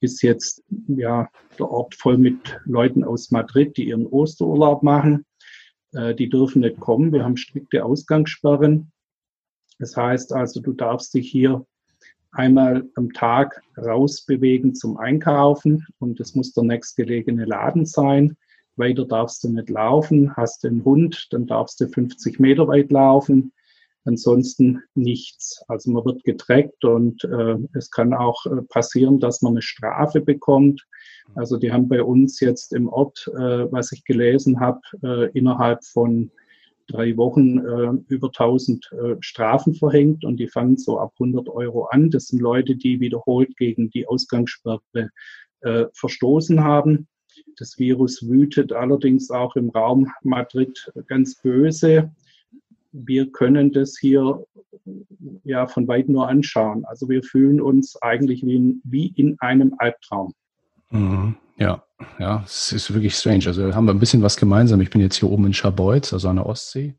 ist 0.00 0.22
jetzt 0.22 0.62
ja 0.88 1.28
der 1.58 1.70
Ort 1.70 1.94
voll 1.94 2.18
mit 2.18 2.60
Leuten 2.64 3.02
aus 3.02 3.30
Madrid, 3.30 3.76
die 3.76 3.88
ihren 3.88 4.06
Osterurlaub 4.06 4.82
machen. 4.82 5.24
Äh, 5.92 6.14
die 6.14 6.28
dürfen 6.28 6.60
nicht 6.60 6.78
kommen. 6.78 7.12
Wir 7.12 7.24
haben 7.24 7.36
strikte 7.36 7.84
Ausgangssperren. 7.84 8.92
Das 9.78 9.96
heißt 9.96 10.32
also, 10.32 10.60
du 10.60 10.72
darfst 10.72 11.14
dich 11.14 11.30
hier 11.30 11.66
einmal 12.32 12.88
am 12.94 13.12
Tag 13.12 13.62
rausbewegen 13.78 14.74
zum 14.74 14.98
Einkaufen 14.98 15.86
und 15.98 16.20
es 16.20 16.34
muss 16.34 16.52
der 16.52 16.64
nächstgelegene 16.64 17.44
Laden 17.44 17.86
sein. 17.86 18.36
Weiter 18.78 19.04
darfst 19.04 19.44
du 19.44 19.48
nicht 19.48 19.70
laufen. 19.70 20.36
Hast 20.36 20.64
du 20.64 20.68
einen 20.68 20.84
Hund, 20.84 21.28
dann 21.30 21.46
darfst 21.46 21.80
du 21.80 21.88
50 21.88 22.38
Meter 22.40 22.68
weit 22.68 22.90
laufen. 22.90 23.52
Ansonsten 24.06 24.82
nichts. 24.94 25.64
Also 25.66 25.90
man 25.90 26.04
wird 26.04 26.22
getrackt 26.22 26.84
und 26.84 27.24
äh, 27.24 27.56
es 27.74 27.90
kann 27.90 28.14
auch 28.14 28.46
äh, 28.46 28.62
passieren, 28.68 29.18
dass 29.18 29.42
man 29.42 29.54
eine 29.54 29.62
Strafe 29.62 30.20
bekommt. 30.20 30.86
Also 31.34 31.56
die 31.56 31.72
haben 31.72 31.88
bei 31.88 32.02
uns 32.02 32.38
jetzt 32.38 32.72
im 32.72 32.88
Ort, 32.88 33.28
äh, 33.34 33.70
was 33.72 33.90
ich 33.90 34.04
gelesen 34.04 34.60
habe, 34.60 34.80
äh, 35.02 35.30
innerhalb 35.36 35.84
von 35.84 36.30
drei 36.86 37.16
Wochen 37.16 37.58
äh, 37.58 38.14
über 38.14 38.28
1000 38.28 38.92
äh, 38.92 39.16
Strafen 39.18 39.74
verhängt 39.74 40.24
und 40.24 40.36
die 40.36 40.46
fangen 40.46 40.76
so 40.76 41.00
ab 41.00 41.12
100 41.18 41.48
Euro 41.48 41.86
an. 41.86 42.10
Das 42.10 42.28
sind 42.28 42.40
Leute, 42.40 42.76
die 42.76 43.00
wiederholt 43.00 43.56
gegen 43.56 43.90
die 43.90 44.06
Ausgangssperre 44.06 45.10
verstoßen 45.94 46.62
haben. 46.62 47.08
Das 47.58 47.78
Virus 47.78 48.28
wütet 48.28 48.72
allerdings 48.72 49.30
auch 49.30 49.56
im 49.56 49.70
Raum 49.70 50.10
Madrid 50.22 50.90
ganz 51.06 51.36
böse. 51.36 52.10
Wir 52.92 53.30
können 53.30 53.72
das 53.72 53.98
hier 53.98 54.44
ja 55.44 55.66
von 55.66 55.88
weit 55.88 56.08
nur 56.08 56.28
anschauen. 56.28 56.84
Also 56.84 57.08
wir 57.08 57.22
fühlen 57.22 57.60
uns 57.60 58.00
eigentlich 58.02 58.44
wie 58.44 58.56
in, 58.56 58.80
wie 58.84 59.12
in 59.16 59.36
einem 59.40 59.74
Albtraum. 59.78 60.32
Mhm. 60.90 61.36
Ja, 61.58 61.82
ja, 62.18 62.42
es 62.44 62.72
ist 62.72 62.92
wirklich 62.92 63.14
strange. 63.14 63.46
Also 63.46 63.74
haben 63.74 63.86
wir 63.86 63.94
ein 63.94 63.98
bisschen 64.00 64.22
was 64.22 64.36
gemeinsam. 64.36 64.80
Ich 64.80 64.90
bin 64.90 65.00
jetzt 65.00 65.16
hier 65.16 65.30
oben 65.30 65.46
in 65.46 65.54
Scharbeutz, 65.54 66.12
also 66.12 66.28
an 66.28 66.36
der 66.36 66.46
Ostsee. 66.46 66.94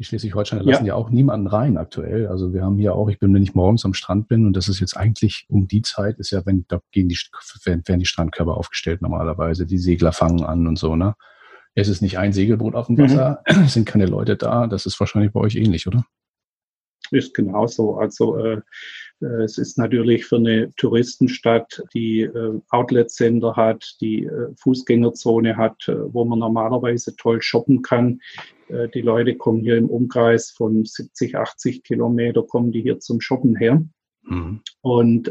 Die 0.00 0.04
Schleswig-Holsteiner 0.04 0.62
lassen 0.62 0.86
ja. 0.86 0.94
ja 0.94 0.94
auch 0.94 1.10
niemanden 1.10 1.46
rein 1.46 1.76
aktuell. 1.76 2.26
Also 2.28 2.54
wir 2.54 2.64
haben 2.64 2.78
hier 2.78 2.94
auch, 2.94 3.10
ich 3.10 3.18
bin, 3.18 3.34
wenn 3.34 3.42
ich 3.42 3.54
morgens 3.54 3.84
am 3.84 3.92
Strand 3.92 4.28
bin, 4.28 4.46
und 4.46 4.56
das 4.56 4.66
ist 4.68 4.80
jetzt 4.80 4.96
eigentlich 4.96 5.44
um 5.50 5.68
die 5.68 5.82
Zeit, 5.82 6.18
ist 6.18 6.30
ja, 6.30 6.40
wenn 6.46 6.64
da 6.68 6.80
gegen 6.90 7.10
die, 7.10 7.18
werden 7.66 7.98
die 8.00 8.06
Strandkörper 8.06 8.56
aufgestellt 8.56 9.02
normalerweise, 9.02 9.66
die 9.66 9.76
Segler 9.76 10.12
fangen 10.12 10.42
an 10.42 10.66
und 10.66 10.78
so, 10.78 10.96
ne? 10.96 11.16
Es 11.74 11.88
ist 11.88 12.00
nicht 12.00 12.18
ein 12.18 12.32
Segelboot 12.32 12.74
auf 12.74 12.86
dem 12.86 12.96
mhm. 12.96 13.02
Wasser, 13.02 13.42
mhm. 13.46 13.64
es 13.64 13.74
sind 13.74 13.84
keine 13.84 14.06
Leute 14.06 14.36
da. 14.38 14.66
Das 14.66 14.86
ist 14.86 14.98
wahrscheinlich 14.98 15.32
bei 15.32 15.40
euch 15.40 15.56
ähnlich, 15.56 15.86
oder? 15.86 16.06
Ist 17.10 17.34
genauso. 17.34 17.96
Also 17.96 18.36
äh, 18.36 18.60
äh, 19.20 19.42
es 19.44 19.58
ist 19.58 19.78
natürlich 19.78 20.24
für 20.24 20.36
eine 20.36 20.72
Touristenstadt, 20.76 21.82
die 21.94 22.22
äh, 22.22 22.60
Outlet-Center 22.70 23.56
hat, 23.56 23.96
die 24.00 24.24
äh, 24.24 24.48
Fußgängerzone 24.56 25.56
hat, 25.56 25.88
äh, 25.88 26.12
wo 26.12 26.24
man 26.24 26.38
normalerweise 26.38 27.14
toll 27.16 27.42
shoppen 27.42 27.82
kann. 27.82 28.20
Äh, 28.68 28.88
die 28.88 29.02
Leute 29.02 29.36
kommen 29.36 29.60
hier 29.60 29.76
im 29.76 29.88
Umkreis 29.88 30.50
von 30.50 30.84
70, 30.84 31.36
80 31.36 31.82
Kilometer, 31.82 32.42
kommen 32.42 32.72
die 32.72 32.82
hier 32.82 33.00
zum 33.00 33.20
Shoppen 33.20 33.56
her. 33.56 33.82
Mhm. 34.22 34.60
Und 34.82 35.30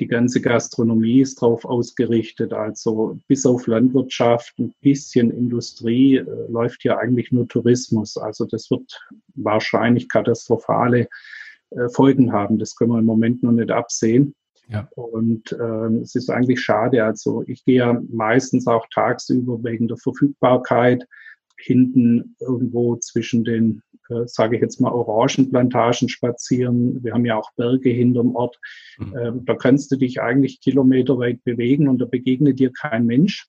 die 0.00 0.08
ganze 0.08 0.40
Gastronomie 0.40 1.20
ist 1.20 1.40
darauf 1.40 1.64
ausgerichtet. 1.64 2.52
Also 2.52 3.18
bis 3.28 3.44
auf 3.44 3.66
Landwirtschaft, 3.66 4.58
ein 4.58 4.74
bisschen 4.80 5.30
Industrie 5.30 6.16
äh, 6.16 6.24
läuft 6.48 6.82
hier 6.82 6.98
eigentlich 6.98 7.30
nur 7.30 7.46
Tourismus. 7.46 8.16
Also 8.16 8.46
das 8.46 8.70
wird 8.70 8.98
wahrscheinlich 9.34 10.08
katastrophale 10.08 11.08
äh, 11.70 11.88
Folgen 11.90 12.32
haben. 12.32 12.58
Das 12.58 12.74
können 12.74 12.92
wir 12.92 12.98
im 12.98 13.04
Moment 13.04 13.42
noch 13.42 13.52
nicht 13.52 13.70
absehen. 13.70 14.34
Ja. 14.68 14.88
Und 14.94 15.52
ähm, 15.60 16.00
es 16.02 16.14
ist 16.14 16.30
eigentlich 16.30 16.60
schade. 16.60 17.04
Also 17.04 17.44
ich 17.46 17.64
gehe 17.64 17.78
ja 17.78 18.00
meistens 18.10 18.66
auch 18.66 18.86
tagsüber 18.92 19.62
wegen 19.62 19.88
der 19.88 19.96
Verfügbarkeit 19.98 21.06
hinten 21.58 22.36
irgendwo 22.40 22.96
zwischen 22.96 23.44
den, 23.44 23.82
äh, 24.10 24.26
sage 24.26 24.56
ich 24.56 24.62
jetzt 24.62 24.80
mal, 24.80 24.92
Orangenplantagen 24.92 26.08
spazieren. 26.08 27.02
Wir 27.02 27.14
haben 27.14 27.24
ja 27.24 27.38
auch 27.38 27.50
Berge 27.56 27.90
hinterm 27.90 28.34
Ort. 28.34 28.58
Mhm. 28.98 29.16
Ähm, 29.16 29.44
da 29.44 29.54
kannst 29.54 29.90
du 29.92 29.96
dich 29.96 30.20
eigentlich 30.20 30.60
kilometerweit 30.60 31.42
bewegen 31.44 31.88
und 31.88 31.98
da 31.98 32.06
begegnet 32.06 32.58
dir 32.58 32.72
kein 32.72 33.06
Mensch. 33.06 33.46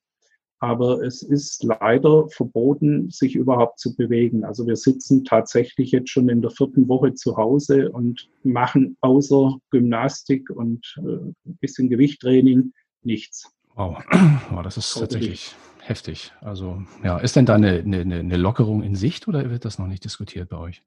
Aber 0.59 1.01
es 1.01 1.23
ist 1.23 1.63
leider 1.63 2.27
verboten, 2.29 3.09
sich 3.09 3.35
überhaupt 3.35 3.79
zu 3.79 3.95
bewegen. 3.95 4.43
Also 4.43 4.67
wir 4.67 4.75
sitzen 4.75 5.23
tatsächlich 5.23 5.89
jetzt 5.89 6.11
schon 6.11 6.29
in 6.29 6.43
der 6.43 6.51
vierten 6.51 6.87
Woche 6.87 7.15
zu 7.15 7.35
Hause 7.35 7.91
und 7.91 8.29
machen 8.43 8.95
außer 9.01 9.57
Gymnastik 9.71 10.51
und 10.51 10.85
äh, 10.97 11.33
ein 11.47 11.57
bisschen 11.61 11.89
Gewichttraining 11.89 12.73
nichts. 13.01 13.51
Wow, 13.73 14.03
wow 14.51 14.61
das 14.61 14.77
ist 14.77 14.93
tatsächlich 14.93 15.55
heftig. 15.81 16.31
Also 16.41 16.81
ja, 17.03 17.17
ist 17.17 17.35
denn 17.35 17.45
da 17.45 17.55
eine, 17.55 17.79
eine, 17.79 18.01
eine 18.01 18.37
Lockerung 18.37 18.83
in 18.83 18.95
Sicht 18.95 19.27
oder 19.27 19.49
wird 19.49 19.65
das 19.65 19.79
noch 19.79 19.87
nicht 19.87 20.03
diskutiert 20.03 20.49
bei 20.49 20.57
euch? 20.57 20.83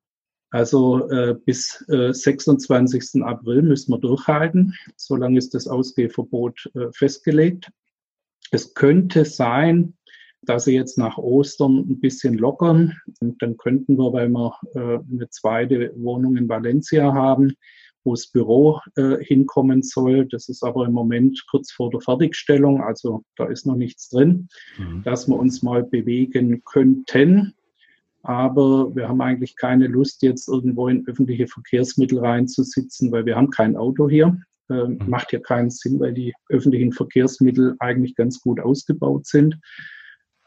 Also 0.51 1.11
äh, 1.11 1.35
bis 1.35 1.85
äh, 1.89 2.13
26. 2.13 3.25
April 3.25 3.63
müssen 3.63 3.93
wir 3.93 3.99
durchhalten. 3.99 4.75
Solange 4.97 5.37
ist 5.39 5.53
das 5.53 5.67
Ausgehverbot 5.67 6.71
äh, 6.75 6.93
festgelegt. 6.93 7.71
Es 8.53 8.75
könnte 8.75 9.25
sein, 9.25 9.95
dass 10.43 10.65
sie 10.65 10.75
jetzt 10.75 10.97
nach 10.97 11.19
Ostern 11.19 11.79
ein 11.79 12.01
bisschen 12.01 12.35
lockern. 12.35 12.97
Und 13.21 13.43
dann 13.43 13.57
könnten 13.57 13.97
wir, 13.97 14.13
weil 14.13 14.29
wir 14.29 14.55
äh, 14.75 15.01
eine 15.13 15.29
zweite 15.31 15.93
Wohnung 15.97 16.37
in 16.37 16.49
Valencia 16.49 17.13
haben, 17.13 17.55
wo 18.05 18.13
das 18.13 18.27
Büro 18.27 18.81
äh, 18.97 19.17
hinkommen 19.25 19.83
soll. 19.83 20.27
Das 20.27 20.49
ist 20.49 20.63
aber 20.63 20.87
im 20.87 20.93
Moment 20.93 21.43
kurz 21.51 21.73
vor 21.73 21.91
der 21.91 22.01
Fertigstellung, 22.01 22.83
also 22.83 23.23
da 23.37 23.47
ist 23.47 23.67
noch 23.67 23.77
nichts 23.77 24.11
drin, 24.11 24.49
mhm. 24.79 25.03
dass 25.03 25.27
wir 25.27 25.37
uns 25.37 25.63
mal 25.63 25.83
bewegen 25.83 26.63
könnten. 26.65 27.55
Aber 28.23 28.95
wir 28.97 29.09
haben 29.09 29.21
eigentlich 29.21 29.57
keine 29.57 29.87
Lust, 29.87 30.23
jetzt 30.23 30.49
irgendwo 30.49 30.89
in 30.89 31.07
öffentliche 31.07 31.47
Verkehrsmittel 31.47 32.21
reinzusitzen, 32.21 33.13
weil 33.13 33.27
wir 33.27 33.37
haben 33.37 33.51
kein 33.51 33.77
Auto 33.77 34.09
hier. 34.09 34.39
Ähm, 34.71 34.99
mhm. 34.99 35.11
Macht 35.11 35.31
hier 35.31 35.43
keinen 35.43 35.71
Sinn, 35.71 36.01
weil 36.01 36.15
die 36.15 36.33
öffentlichen 36.49 36.93
Verkehrsmittel 36.93 37.77
eigentlich 37.81 38.15
ganz 38.15 38.41
gut 38.41 38.61
ausgebaut 38.61 39.27
sind. 39.27 39.59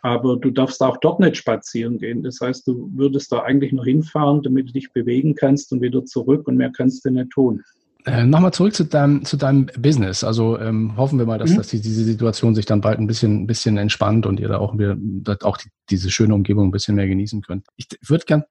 Aber 0.01 0.37
du 0.37 0.51
darfst 0.51 0.81
auch 0.81 0.97
dort 0.97 1.19
nicht 1.19 1.37
spazieren 1.37 1.97
gehen. 1.97 2.23
Das 2.23 2.39
heißt, 2.39 2.67
du 2.67 2.89
würdest 2.93 3.31
da 3.31 3.39
eigentlich 3.39 3.73
noch 3.73 3.85
hinfahren, 3.85 4.41
damit 4.43 4.69
du 4.69 4.73
dich 4.73 4.91
bewegen 4.93 5.35
kannst 5.35 5.71
und 5.71 5.81
wieder 5.81 6.05
zurück 6.05 6.47
und 6.47 6.57
mehr 6.57 6.71
kannst 6.71 7.03
du 7.05 7.09
nicht 7.09 7.31
tun. 7.31 7.63
Äh, 8.07 8.23
Nochmal 8.23 8.53
zurück 8.53 8.73
zu 8.73 8.85
deinem, 8.85 9.25
zu 9.25 9.35
deinem 9.35 9.65
Business. 9.77 10.23
Also 10.23 10.57
ähm, 10.59 10.95
hoffen 10.95 11.19
wir 11.19 11.25
mal, 11.25 11.37
dass, 11.37 11.51
mhm. 11.51 11.57
dass 11.57 11.67
die, 11.67 11.81
diese 11.81 12.05
Situation 12.05 12.55
sich 12.55 12.65
dann 12.65 12.79
bald 12.79 12.99
ein 12.99 13.07
bisschen, 13.07 13.43
ein 13.43 13.47
bisschen 13.47 13.77
entspannt 13.77 14.25
und 14.25 14.39
ihr 14.39 14.47
da 14.47 14.59
auch 14.59 14.77
wieder 14.77 14.95
auch 15.41 15.57
die, 15.57 15.69
diese 15.89 16.09
schöne 16.09 16.33
Umgebung 16.33 16.69
ein 16.69 16.71
bisschen 16.71 16.95
mehr 16.95 17.07
genießen 17.07 17.41
könnt. 17.41 17.65
Ich 17.75 17.87
würde 18.07 18.23
gern 18.23 18.43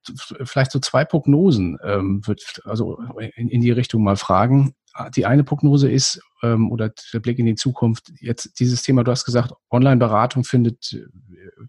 vielleicht 0.44 0.72
so 0.72 0.78
zwei 0.78 1.06
Prognosen, 1.06 1.78
ähm, 1.82 2.20
würd, 2.26 2.60
also 2.64 2.98
in, 3.36 3.48
in 3.48 3.62
die 3.62 3.70
Richtung 3.70 4.02
mal 4.02 4.16
fragen 4.16 4.74
die 5.14 5.26
eine 5.26 5.44
Prognose 5.44 5.90
ist, 5.90 6.20
ähm, 6.42 6.70
oder 6.70 6.92
der 7.12 7.20
Blick 7.20 7.38
in 7.38 7.46
die 7.46 7.54
Zukunft, 7.54 8.12
jetzt 8.20 8.58
dieses 8.60 8.82
Thema, 8.82 9.04
du 9.04 9.10
hast 9.10 9.24
gesagt, 9.24 9.52
Online-Beratung 9.70 10.44
findet 10.44 10.92
äh, 10.92 11.06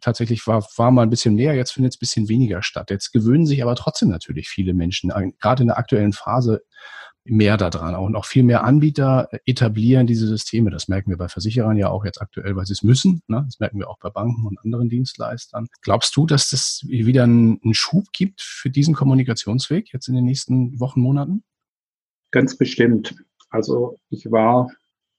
tatsächlich 0.02 0.46
war, 0.48 0.66
war 0.76 0.92
mal 0.92 1.04
ein 1.04 1.10
bisschen 1.10 1.36
mehr, 1.36 1.54
jetzt 1.54 1.72
findet 1.72 1.94
es 1.94 1.98
ein 1.98 2.00
bisschen 2.00 2.30
weniger 2.30 2.62
statt. 2.62 2.90
Jetzt 2.90 3.12
gewöhnen 3.12 3.46
sich 3.46 3.62
aber 3.64 3.76
trotzdem 3.76 4.10
natürlich 4.10 4.50
viele 4.50 4.74
Menschen, 4.74 5.12
gerade 5.40 5.64
in 5.64 5.68
der 5.68 5.78
aktuellen 5.78 6.14
Phase, 6.14 6.62
mehr 7.30 7.58
daran. 7.58 7.96
Und 7.96 8.16
auch 8.16 8.26
viel 8.26 8.44
mehr 8.44 8.64
Anbieter 8.64 9.30
etablieren 9.46 10.08
diese 10.08 10.28
Systeme. 10.28 10.70
Das 10.70 10.88
merken 10.88 11.10
wir 11.10 11.18
bei 11.18 11.28
Versicherern 11.28 11.78
ja 11.78 11.90
auch 11.90 12.06
jetzt 12.06 12.22
aktuell, 12.22 12.56
weil 12.56 12.66
sie 12.66 12.74
es 12.74 12.84
müssen. 12.84 13.22
Ne? 13.28 13.44
Das 13.46 13.60
merken 13.60 13.80
wir 13.80 13.90
auch 13.90 14.00
bei 14.00 14.10
Banken 14.10 14.46
und 14.48 14.58
anderen 14.64 14.90
Dienstleistern. 14.90 15.68
Glaubst 15.82 16.16
du, 16.16 16.26
dass 16.26 16.50
das 16.50 16.82
wieder 16.88 17.24
einen 17.24 17.74
Schub 17.74 18.06
gibt 18.14 18.42
für 18.42 18.70
diesen 18.70 18.94
Kommunikationsweg 18.94 19.92
jetzt 19.92 20.08
in 20.08 20.16
den 20.16 20.26
nächsten 20.26 20.80
Wochen, 20.80 21.02
Monaten? 21.02 21.44
Ganz 22.38 22.56
bestimmt. 22.56 23.16
Also 23.50 23.98
ich 24.12 24.30
war 24.30 24.70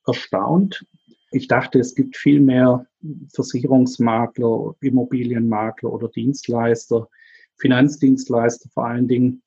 erstaunt. 0.06 0.86
Ich 1.32 1.48
dachte, 1.48 1.80
es 1.80 1.96
gibt 1.96 2.16
viel 2.16 2.38
mehr 2.38 2.86
Versicherungsmakler, 3.34 4.76
Immobilienmakler 4.80 5.92
oder 5.92 6.06
Dienstleister, 6.10 7.08
Finanzdienstleister 7.56 8.68
vor 8.72 8.86
allen 8.86 9.08
Dingen, 9.08 9.42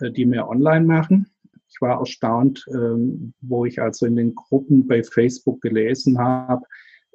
äh, 0.00 0.10
die 0.10 0.24
mehr 0.24 0.48
online 0.48 0.84
machen. 0.84 1.30
Ich 1.68 1.80
war 1.80 2.00
erstaunt, 2.00 2.66
ähm, 2.74 3.34
wo 3.40 3.66
ich 3.66 3.80
also 3.80 4.04
in 4.06 4.16
den 4.16 4.34
Gruppen 4.34 4.88
bei 4.88 5.04
Facebook 5.04 5.60
gelesen 5.60 6.18
habe, 6.18 6.64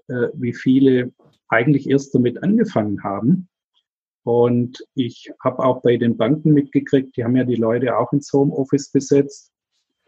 äh, 0.08 0.30
wie 0.36 0.54
viele 0.54 1.12
eigentlich 1.50 1.90
erst 1.90 2.16
damit 2.16 2.42
angefangen 2.44 3.04
haben. 3.04 3.50
Und 4.24 4.82
ich 4.96 5.34
habe 5.44 5.66
auch 5.66 5.82
bei 5.82 5.98
den 5.98 6.16
Banken 6.16 6.54
mitgekriegt, 6.54 7.18
die 7.18 7.26
haben 7.26 7.36
ja 7.36 7.44
die 7.44 7.56
Leute 7.56 7.98
auch 7.98 8.14
ins 8.14 8.32
Homeoffice 8.32 8.90
gesetzt. 8.94 9.52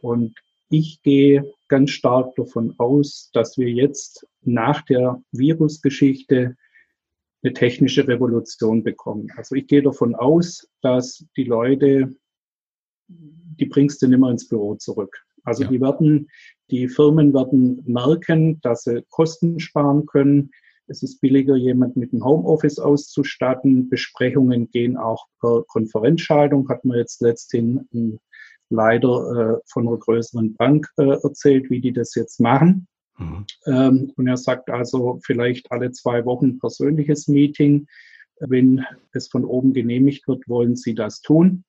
Und 0.01 0.37
ich 0.69 1.01
gehe 1.01 1.51
ganz 1.67 1.91
stark 1.91 2.35
davon 2.35 2.75
aus, 2.77 3.29
dass 3.33 3.57
wir 3.57 3.69
jetzt 3.69 4.27
nach 4.41 4.83
der 4.83 5.21
Virusgeschichte 5.31 6.55
eine 7.41 7.53
technische 7.53 8.07
Revolution 8.07 8.83
bekommen. 8.83 9.29
Also 9.35 9.55
ich 9.55 9.67
gehe 9.67 9.81
davon 9.81 10.15
aus, 10.15 10.67
dass 10.81 11.25
die 11.37 11.45
Leute, 11.45 12.15
die 13.07 13.65
bringst 13.65 14.01
du 14.01 14.07
nicht 14.07 14.19
mehr 14.19 14.29
ins 14.29 14.47
Büro 14.47 14.75
zurück. 14.75 15.17
Also 15.43 15.63
ja. 15.63 15.69
die 15.69 15.81
werden, 15.81 16.29
die 16.69 16.87
Firmen 16.87 17.33
werden 17.33 17.81
merken, 17.85 18.59
dass 18.61 18.83
sie 18.83 19.03
Kosten 19.09 19.59
sparen 19.59 20.05
können. 20.05 20.51
Es 20.87 21.01
ist 21.03 21.21
billiger, 21.21 21.55
jemand 21.55 21.95
mit 21.97 22.11
einem 22.13 22.25
Homeoffice 22.25 22.79
auszustatten. 22.79 23.89
Besprechungen 23.89 24.69
gehen 24.71 24.97
auch 24.97 25.27
per 25.39 25.63
Konferenzschaltung. 25.67 26.67
Hat 26.67 26.83
man 26.83 26.97
jetzt 26.97 27.21
letzthin 27.21 27.87
ein 27.93 28.19
leider 28.69 29.57
äh, 29.57 29.61
von 29.67 29.87
einer 29.87 29.97
größeren 29.97 30.55
Bank 30.55 30.87
äh, 30.97 31.17
erzählt, 31.23 31.69
wie 31.69 31.81
die 31.81 31.93
das 31.93 32.15
jetzt 32.15 32.39
machen. 32.39 32.87
Mhm. 33.17 33.45
Ähm, 33.65 34.11
und 34.15 34.27
er 34.27 34.37
sagt 34.37 34.69
also 34.69 35.19
vielleicht 35.23 35.71
alle 35.71 35.91
zwei 35.91 36.25
Wochen 36.25 36.59
persönliches 36.59 37.27
Meeting. 37.27 37.87
Wenn 38.39 38.85
es 39.11 39.27
von 39.27 39.43
oben 39.43 39.73
genehmigt 39.73 40.27
wird, 40.27 40.47
wollen 40.47 40.75
sie 40.75 40.95
das 40.95 41.21
tun. 41.21 41.65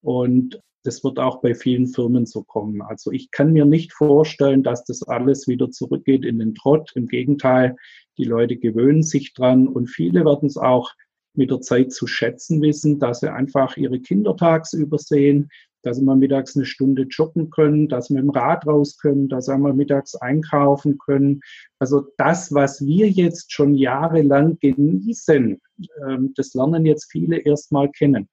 Und 0.00 0.60
das 0.86 1.02
wird 1.02 1.18
auch 1.18 1.40
bei 1.40 1.54
vielen 1.54 1.88
Firmen 1.88 2.26
so 2.26 2.44
kommen. 2.44 2.80
Also 2.80 3.10
ich 3.10 3.30
kann 3.32 3.52
mir 3.52 3.64
nicht 3.64 3.92
vorstellen, 3.92 4.62
dass 4.62 4.84
das 4.84 5.02
alles 5.02 5.48
wieder 5.48 5.70
zurückgeht 5.70 6.24
in 6.24 6.38
den 6.38 6.54
Trott. 6.54 6.92
Im 6.94 7.08
Gegenteil, 7.08 7.76
die 8.16 8.24
Leute 8.24 8.56
gewöhnen 8.56 9.02
sich 9.02 9.34
dran 9.34 9.66
und 9.66 9.88
viele 9.88 10.24
werden 10.24 10.46
es 10.46 10.56
auch 10.56 10.92
mit 11.34 11.50
der 11.50 11.60
Zeit 11.60 11.92
zu 11.92 12.06
schätzen 12.06 12.62
wissen, 12.62 12.98
dass 12.98 13.20
sie 13.20 13.32
einfach 13.32 13.76
ihre 13.76 14.00
Kinder 14.00 14.36
tagsüber 14.36 14.98
sehen, 14.98 15.50
dass 15.86 16.00
wir 16.00 16.16
mittags 16.16 16.56
eine 16.56 16.66
Stunde 16.66 17.04
joggen 17.04 17.50
können, 17.50 17.88
dass 17.88 18.10
wir 18.10 18.18
im 18.18 18.30
Rad 18.30 18.66
raus 18.66 18.98
können, 18.98 19.28
dass 19.28 19.46
wir 19.46 19.56
mittags 19.72 20.16
einkaufen 20.16 20.98
können. 20.98 21.40
Also 21.78 22.08
das, 22.18 22.52
was 22.52 22.84
wir 22.84 23.08
jetzt 23.08 23.52
schon 23.52 23.74
jahrelang 23.74 24.58
genießen, 24.58 25.60
ähm, 26.08 26.32
das 26.34 26.54
lernen 26.54 26.86
jetzt 26.86 27.10
viele 27.10 27.38
erstmal 27.38 27.88
kennen. 27.90 28.28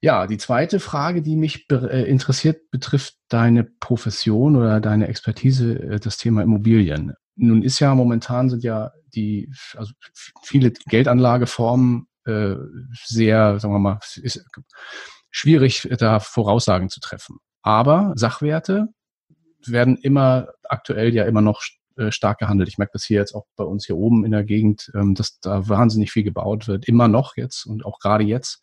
Ja, 0.00 0.26
die 0.26 0.38
zweite 0.38 0.80
Frage, 0.80 1.20
die 1.20 1.36
mich 1.36 1.66
äh, 1.70 2.08
interessiert, 2.08 2.70
betrifft 2.70 3.16
deine 3.28 3.64
Profession 3.64 4.56
oder 4.56 4.80
deine 4.80 5.08
Expertise, 5.08 5.78
äh, 5.78 6.00
das 6.00 6.16
Thema 6.16 6.42
Immobilien. 6.42 7.12
Nun 7.36 7.62
ist 7.62 7.80
ja 7.80 7.94
momentan 7.94 8.48
sind 8.48 8.62
ja 8.62 8.92
die, 9.14 9.52
also 9.76 9.92
viele 10.42 10.70
Geldanlageformen 10.88 12.06
äh, 12.24 12.54
sehr, 13.04 13.58
sagen 13.60 13.74
wir 13.74 13.78
mal, 13.78 13.98
ist, 14.22 14.44
schwierig, 15.34 15.88
da 15.98 16.20
Voraussagen 16.20 16.88
zu 16.88 17.00
treffen. 17.00 17.38
Aber 17.62 18.12
Sachwerte 18.14 18.88
werden 19.66 19.96
immer 19.96 20.48
aktuell 20.68 21.12
ja 21.12 21.24
immer 21.24 21.40
noch 21.40 21.62
äh, 21.96 22.12
stark 22.12 22.38
gehandelt. 22.38 22.68
Ich 22.68 22.78
merke 22.78 22.92
das 22.92 23.04
hier 23.04 23.18
jetzt 23.18 23.34
auch 23.34 23.46
bei 23.56 23.64
uns 23.64 23.86
hier 23.86 23.96
oben 23.96 24.24
in 24.24 24.30
der 24.30 24.44
Gegend, 24.44 24.92
ähm, 24.94 25.14
dass 25.14 25.40
da 25.40 25.68
wahnsinnig 25.68 26.12
viel 26.12 26.22
gebaut 26.22 26.68
wird, 26.68 26.86
immer 26.86 27.08
noch 27.08 27.36
jetzt 27.36 27.66
und 27.66 27.84
auch 27.84 27.98
gerade 27.98 28.24
jetzt. 28.24 28.62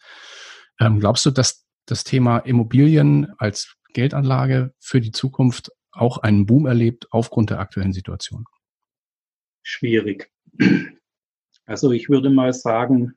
Ähm, 0.80 1.00
glaubst 1.00 1.26
du, 1.26 1.32
dass 1.32 1.66
das 1.88 2.06
Thema 2.06 2.38
Immobilien 2.38 3.34
als 3.38 3.76
Geldanlage 3.94 4.74
für 4.80 5.02
die 5.02 5.12
Zukunft 5.12 5.72
auch 5.92 6.20
einen 6.20 6.46
Boom 6.46 6.68
erlebt 6.68 7.08
aufgrund 7.12 7.50
der 7.50 7.60
aktuellen 7.60 7.94
Situation? 7.94 8.46
Schwierig. 9.62 10.32
Also 11.66 11.92
ich 11.92 12.10
würde 12.10 12.30
mal 12.30 12.54
sagen, 12.54 13.14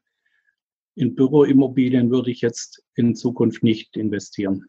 in 0.97 1.15
Büroimmobilien 1.15 2.11
würde 2.11 2.31
ich 2.31 2.41
jetzt 2.41 2.83
in 2.95 3.15
Zukunft 3.15 3.63
nicht 3.63 3.97
investieren. 3.97 4.67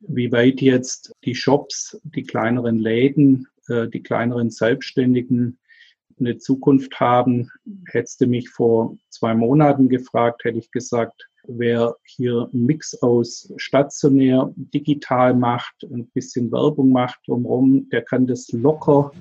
Wie 0.00 0.30
weit 0.32 0.60
jetzt 0.60 1.12
die 1.24 1.34
Shops, 1.34 1.98
die 2.04 2.22
kleineren 2.22 2.78
Läden, 2.78 3.46
äh, 3.68 3.88
die 3.88 4.02
kleineren 4.02 4.50
Selbstständigen 4.50 5.58
eine 6.18 6.38
Zukunft 6.38 6.98
haben, 6.98 7.50
hättest 7.90 8.20
du 8.20 8.26
mich 8.26 8.48
vor 8.48 8.96
zwei 9.10 9.34
Monaten 9.34 9.88
gefragt, 9.88 10.44
hätte 10.44 10.58
ich 10.58 10.70
gesagt, 10.70 11.28
wer 11.46 11.96
hier 12.04 12.48
einen 12.52 12.66
Mix 12.66 12.94
aus 13.02 13.52
stationär, 13.56 14.52
digital 14.56 15.34
macht, 15.34 15.74
ein 15.84 16.06
bisschen 16.08 16.50
Werbung 16.50 16.90
macht 16.90 17.20
drumherum, 17.26 17.88
der 17.90 18.02
kann 18.02 18.26
das 18.26 18.48
locker 18.52 19.12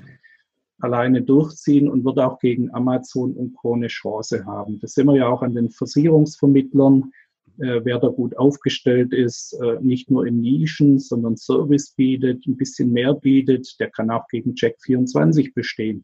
alleine 0.79 1.21
durchziehen 1.21 1.89
und 1.89 2.03
wird 2.03 2.19
auch 2.19 2.39
gegen 2.39 2.73
Amazon 2.73 3.33
und 3.33 3.53
Co. 3.55 3.73
eine 3.73 3.87
Chance 3.87 4.45
haben. 4.45 4.79
Das 4.79 4.93
sehen 4.93 5.07
wir 5.07 5.15
ja 5.15 5.27
auch 5.27 5.41
an 5.41 5.55
den 5.55 5.69
Versicherungsvermittlern, 5.69 7.11
äh, 7.59 7.81
wer 7.83 7.99
da 7.99 8.09
gut 8.09 8.37
aufgestellt 8.37 9.13
ist, 9.13 9.53
äh, 9.53 9.77
nicht 9.81 10.11
nur 10.11 10.27
in 10.27 10.41
Nischen, 10.41 10.99
sondern 10.99 11.37
Service 11.37 11.91
bietet, 11.91 12.45
ein 12.45 12.57
bisschen 12.57 12.91
mehr 12.91 13.13
bietet, 13.13 13.79
der 13.79 13.89
kann 13.89 14.11
auch 14.11 14.27
gegen 14.27 14.55
Check 14.55 14.75
24 14.81 15.53
bestehen. 15.53 16.03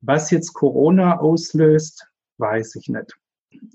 Was 0.00 0.30
jetzt 0.30 0.54
Corona 0.54 1.18
auslöst, 1.18 2.06
weiß 2.38 2.76
ich 2.76 2.88
nicht. 2.88 3.14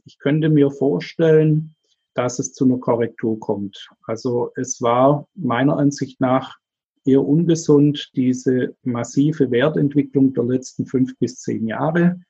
Ich 0.05 0.17
könnte 0.17 0.49
mir 0.49 0.71
vorstellen, 0.71 1.75
dass 2.13 2.39
es 2.39 2.53
zu 2.53 2.65
einer 2.65 2.77
Korrektur 2.77 3.39
kommt. 3.39 3.89
Also 4.05 4.51
es 4.55 4.81
war 4.81 5.27
meiner 5.35 5.77
Ansicht 5.77 6.19
nach 6.19 6.60
eher 7.05 7.23
ungesund, 7.23 8.11
diese 8.15 8.75
massive 8.83 9.51
Wertentwicklung 9.51 10.33
der 10.33 10.43
letzten 10.43 10.85
fünf 10.85 11.17
bis 11.17 11.39
zehn 11.39 11.67
Jahre. 11.67 12.21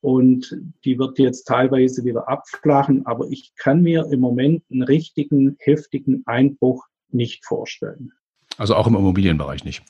Und 0.00 0.56
die 0.84 0.98
wird 0.98 1.18
jetzt 1.18 1.44
teilweise 1.44 2.04
wieder 2.04 2.26
abflachen, 2.28 3.04
aber 3.04 3.28
ich 3.28 3.52
kann 3.56 3.82
mir 3.82 4.06
im 4.10 4.20
Moment 4.20 4.64
einen 4.70 4.82
richtigen, 4.82 5.56
heftigen 5.58 6.22
Einbruch 6.24 6.86
nicht 7.10 7.44
vorstellen. 7.44 8.12
Also 8.56 8.74
auch 8.74 8.86
im 8.86 8.94
Immobilienbereich 8.94 9.64
nicht? 9.64 9.82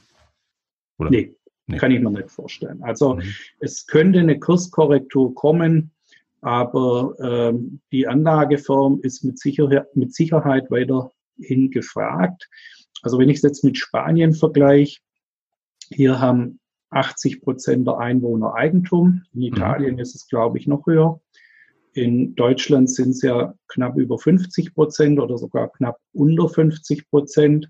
Oder? 0.99 1.11
Nee, 1.11 1.37
nee. 1.67 1.77
kann 1.77 1.93
ich 1.93 2.01
mir 2.01 2.11
nicht 2.11 2.31
vorstellen. 2.31 2.83
Also 2.83 3.15
mhm. 3.15 3.23
es 3.61 3.87
könnte 3.87 4.19
eine 4.19 4.39
Kurskorrektur 4.39 5.35
kommen, 5.35 5.93
aber 6.41 7.15
ähm, 7.21 7.81
die 7.93 8.09
Anlageform 8.09 9.01
ist 9.03 9.23
mit 9.25 9.39
Sicherheit, 9.39 9.95
mit 9.95 10.15
Sicherheit 10.15 10.71
weiterhin 10.71 11.71
gefragt. 11.71 12.49
Also 13.03 13.19
wenn 13.19 13.29
ich 13.29 13.37
es 13.37 13.43
jetzt 13.43 13.65
mit 13.65 13.79
Spanien 13.79 14.35
vergleiche, 14.35 15.01
hier 15.93 16.21
haben 16.21 16.61
80 16.91 17.43
Prozent 17.43 17.87
der 17.87 17.99
Einwohner 17.99 18.55
Eigentum. 18.55 19.23
In 19.33 19.41
mhm. 19.41 19.47
Italien 19.47 19.99
ist 19.99 20.15
es, 20.15 20.29
glaube 20.29 20.59
ich, 20.59 20.67
noch 20.67 20.87
höher. 20.87 21.21
In 21.93 22.35
Deutschland 22.37 22.91
sind 22.91 23.11
es 23.11 23.23
ja 23.23 23.55
knapp 23.69 23.97
über 23.97 24.19
50 24.19 24.75
Prozent 24.75 25.19
oder 25.19 25.39
sogar 25.39 25.71
knapp 25.73 25.99
unter 26.13 26.49
50 26.49 27.09
Prozent. 27.11 27.69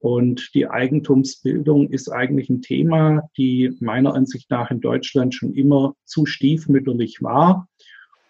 Und 0.00 0.50
die 0.54 0.68
Eigentumsbildung 0.68 1.88
ist 1.90 2.10
eigentlich 2.10 2.50
ein 2.50 2.60
Thema, 2.60 3.22
die 3.38 3.74
meiner 3.80 4.14
Ansicht 4.14 4.50
nach 4.50 4.70
in 4.70 4.80
Deutschland 4.80 5.34
schon 5.34 5.54
immer 5.54 5.94
zu 6.04 6.26
stiefmütterlich 6.26 7.22
war. 7.22 7.68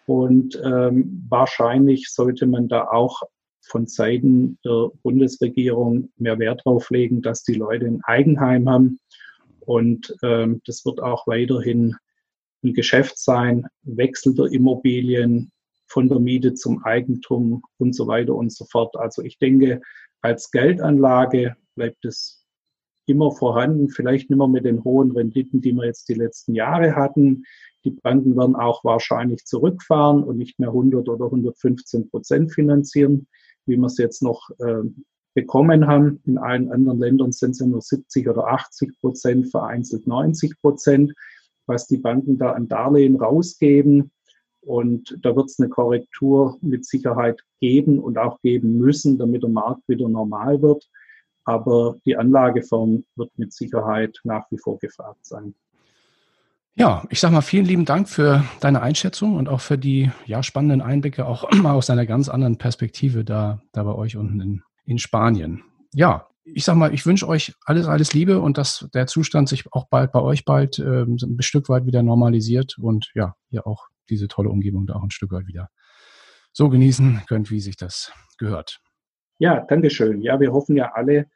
Und 0.05 0.61
ähm, 0.63 1.25
wahrscheinlich 1.27 2.09
sollte 2.11 2.45
man 2.45 2.67
da 2.67 2.87
auch 2.87 3.23
von 3.67 3.87
Seiten 3.87 4.57
der 4.63 4.91
Bundesregierung 5.03 6.09
mehr 6.17 6.39
Wert 6.39 6.61
drauf 6.65 6.89
legen, 6.89 7.21
dass 7.21 7.43
die 7.43 7.55
Leute 7.55 7.85
ein 7.85 8.01
Eigenheim 8.03 8.69
haben. 8.69 8.99
Und 9.59 10.15
ähm, 10.23 10.61
das 10.65 10.85
wird 10.85 11.01
auch 11.01 11.25
weiterhin 11.27 11.95
ein 12.63 12.73
Geschäft 12.73 13.17
sein, 13.17 13.65
Wechsel 13.83 14.35
der 14.35 14.45
Immobilien 14.45 15.51
von 15.87 16.09
der 16.09 16.19
Miete 16.19 16.53
zum 16.53 16.83
Eigentum 16.83 17.63
und 17.77 17.95
so 17.95 18.07
weiter 18.07 18.35
und 18.35 18.51
so 18.51 18.65
fort. 18.65 18.95
Also 18.97 19.21
ich 19.21 19.37
denke, 19.37 19.81
als 20.21 20.51
Geldanlage 20.51 21.55
bleibt 21.75 22.05
es 22.05 22.43
immer 23.07 23.31
vorhanden, 23.31 23.89
vielleicht 23.89 24.29
nicht 24.29 24.37
mehr 24.37 24.47
mit 24.47 24.65
den 24.65 24.83
hohen 24.83 25.11
Renditen, 25.11 25.61
die 25.61 25.73
wir 25.73 25.85
jetzt 25.85 26.09
die 26.09 26.15
letzten 26.15 26.55
Jahre 26.55 26.95
hatten. 26.95 27.43
Die 27.83 27.91
Banken 27.91 28.35
werden 28.35 28.55
auch 28.55 28.83
wahrscheinlich 28.83 29.45
zurückfahren 29.45 30.23
und 30.23 30.37
nicht 30.37 30.59
mehr 30.59 30.69
100 30.69 31.07
oder 31.07 31.25
115 31.25 32.09
Prozent 32.09 32.51
finanzieren 32.51 33.27
wie 33.65 33.77
wir 33.77 33.85
es 33.85 33.97
jetzt 33.97 34.21
noch 34.21 34.49
äh, 34.59 34.83
bekommen 35.33 35.87
haben. 35.87 36.21
In 36.25 36.37
allen 36.37 36.71
anderen 36.71 36.99
Ländern 36.99 37.31
sind 37.31 37.51
es 37.51 37.61
nur 37.61 37.81
70 37.81 38.27
oder 38.27 38.47
80 38.47 38.99
Prozent, 38.99 39.51
vereinzelt 39.51 40.07
90 40.07 40.59
Prozent, 40.61 41.13
was 41.67 41.87
die 41.87 41.97
Banken 41.97 42.37
da 42.37 42.53
an 42.53 42.67
Darlehen 42.67 43.17
rausgeben. 43.17 44.11
Und 44.61 45.17
da 45.21 45.35
wird 45.35 45.49
es 45.49 45.59
eine 45.59 45.69
Korrektur 45.69 46.57
mit 46.61 46.85
Sicherheit 46.85 47.41
geben 47.59 47.99
und 47.99 48.17
auch 48.17 48.41
geben 48.41 48.77
müssen, 48.77 49.17
damit 49.19 49.43
der 49.43 49.49
Markt 49.49 49.87
wieder 49.87 50.09
normal 50.09 50.61
wird. 50.61 50.89
Aber 51.43 51.97
die 52.05 52.17
Anlageform 52.17 53.05
wird 53.15 53.31
mit 53.37 53.53
Sicherheit 53.53 54.19
nach 54.23 54.49
wie 54.49 54.57
vor 54.57 54.79
gefragt 54.79 55.23
sein. 55.23 55.53
Ja, 56.77 57.05
ich 57.09 57.21
sag 57.21 57.31
mal 57.31 57.41
vielen 57.41 57.63
lieben 57.63 57.85
Dank 57.85 58.09
für 58.09 58.43
deine 58.59 58.81
Einschätzung 58.81 59.37
und 59.37 59.47
auch 59.47 59.61
für 59.61 59.77
die 59.77 60.11
ja, 60.25 60.43
spannenden 60.43 60.81
Einblicke, 60.81 61.25
auch 61.25 61.49
mal 61.55 61.73
aus 61.73 61.89
einer 61.89 62.05
ganz 62.05 62.27
anderen 62.27 62.57
Perspektive 62.57 63.23
da, 63.23 63.61
da 63.71 63.83
bei 63.83 63.93
euch 63.93 64.17
unten 64.17 64.41
in, 64.41 64.61
in 64.83 64.97
Spanien. 64.97 65.63
Ja, 65.93 66.27
ich 66.43 66.65
sag 66.65 66.75
mal, 66.75 66.93
ich 66.93 67.05
wünsche 67.05 67.29
euch 67.29 67.53
alles, 67.65 67.87
alles 67.87 68.13
Liebe 68.13 68.41
und 68.41 68.57
dass 68.57 68.89
der 68.93 69.07
Zustand 69.07 69.47
sich 69.47 69.71
auch 69.71 69.87
bald 69.87 70.11
bei 70.11 70.19
euch 70.19 70.43
bald 70.43 70.77
äh, 70.77 71.03
ein 71.03 71.41
Stück 71.41 71.69
weit 71.69 71.85
wieder 71.85 72.03
normalisiert 72.03 72.77
und 72.77 73.09
ja, 73.15 73.35
ihr 73.49 73.65
auch 73.65 73.87
diese 74.09 74.27
tolle 74.27 74.49
Umgebung 74.49 74.85
da 74.85 74.95
auch 74.95 75.03
ein 75.03 75.11
Stück 75.11 75.31
weit 75.31 75.47
wieder 75.47 75.69
so 76.51 76.69
genießen 76.69 77.21
könnt, 77.27 77.51
wie 77.51 77.61
sich 77.61 77.77
das 77.77 78.11
gehört. 78.37 78.79
Ja, 79.39 79.61
Dankeschön. 79.61 80.21
Ja, 80.21 80.39
wir 80.41 80.51
hoffen 80.51 80.75
ja 80.75 80.91
alle, 80.93 81.27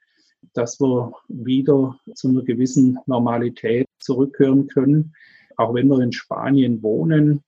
dass 0.53 0.79
wir 0.79 1.11
wieder 1.27 1.97
zu 2.15 2.29
einer 2.29 2.43
gewissen 2.43 2.99
Normalität 3.05 3.87
zurückkehren 3.99 4.67
können. 4.67 5.13
Auch 5.57 5.73
wenn 5.73 5.87
wir 5.87 5.99
in 5.99 6.11
Spanien 6.11 6.81
wohnen, 6.81 7.43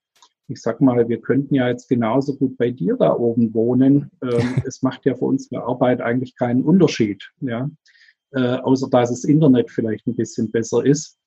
ich 0.51 0.61
sag 0.61 0.81
mal, 0.81 1.07
wir 1.07 1.21
könnten 1.21 1.55
ja 1.55 1.69
jetzt 1.69 1.87
genauso 1.87 2.35
gut 2.35 2.57
bei 2.57 2.71
dir 2.71 2.97
da 2.97 3.15
oben 3.15 3.53
wohnen. 3.53 4.11
Ähm, 4.21 4.29
es 4.65 4.81
macht 4.81 5.05
ja 5.05 5.15
für 5.15 5.25
unsere 5.25 5.63
Arbeit 5.63 6.01
eigentlich 6.01 6.35
keinen 6.35 6.63
Unterschied, 6.63 7.31
ja. 7.41 7.69
Äh, 8.33 8.57
außer 8.57 8.89
dass 8.89 9.09
das 9.09 9.23
Internet 9.25 9.69
vielleicht 9.71 10.07
ein 10.07 10.15
bisschen 10.15 10.51
besser 10.51 10.85
ist. 10.85 11.17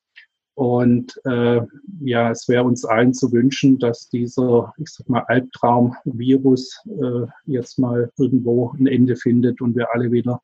Und 0.54 1.20
äh, 1.24 1.60
ja, 2.00 2.30
es 2.30 2.48
wäre 2.48 2.64
uns 2.64 2.84
allen 2.84 3.12
zu 3.12 3.32
wünschen, 3.32 3.78
dass 3.78 4.08
dieser, 4.08 4.72
ich 4.78 4.88
sag 4.88 5.08
mal, 5.08 5.24
Albtraum-Virus 5.26 6.80
äh, 6.86 7.26
jetzt 7.46 7.78
mal 7.78 8.10
irgendwo 8.16 8.72
ein 8.78 8.86
Ende 8.86 9.16
findet 9.16 9.60
und 9.60 9.74
wir 9.74 9.92
alle 9.92 10.12
wieder 10.12 10.40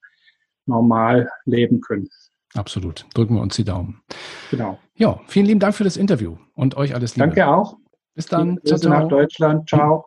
normal 0.66 1.28
leben 1.44 1.80
können. 1.80 2.08
Absolut. 2.54 3.06
Drücken 3.14 3.34
wir 3.34 3.42
uns 3.42 3.56
die 3.56 3.64
Daumen. 3.64 4.02
Genau. 4.50 4.78
Ja, 4.96 5.20
vielen 5.28 5.46
lieben 5.46 5.60
Dank 5.60 5.74
für 5.74 5.84
das 5.84 5.96
Interview 5.96 6.36
und 6.54 6.76
euch 6.76 6.94
alles 6.94 7.16
Liebe. 7.16 7.28
Danke 7.28 7.46
auch. 7.46 7.76
Bis 8.14 8.26
dann. 8.26 8.58
Ciao, 8.64 8.78
ciao. 8.78 8.92
nach 8.92 9.08
Deutschland. 9.08 9.68
Ciao. 9.68 10.06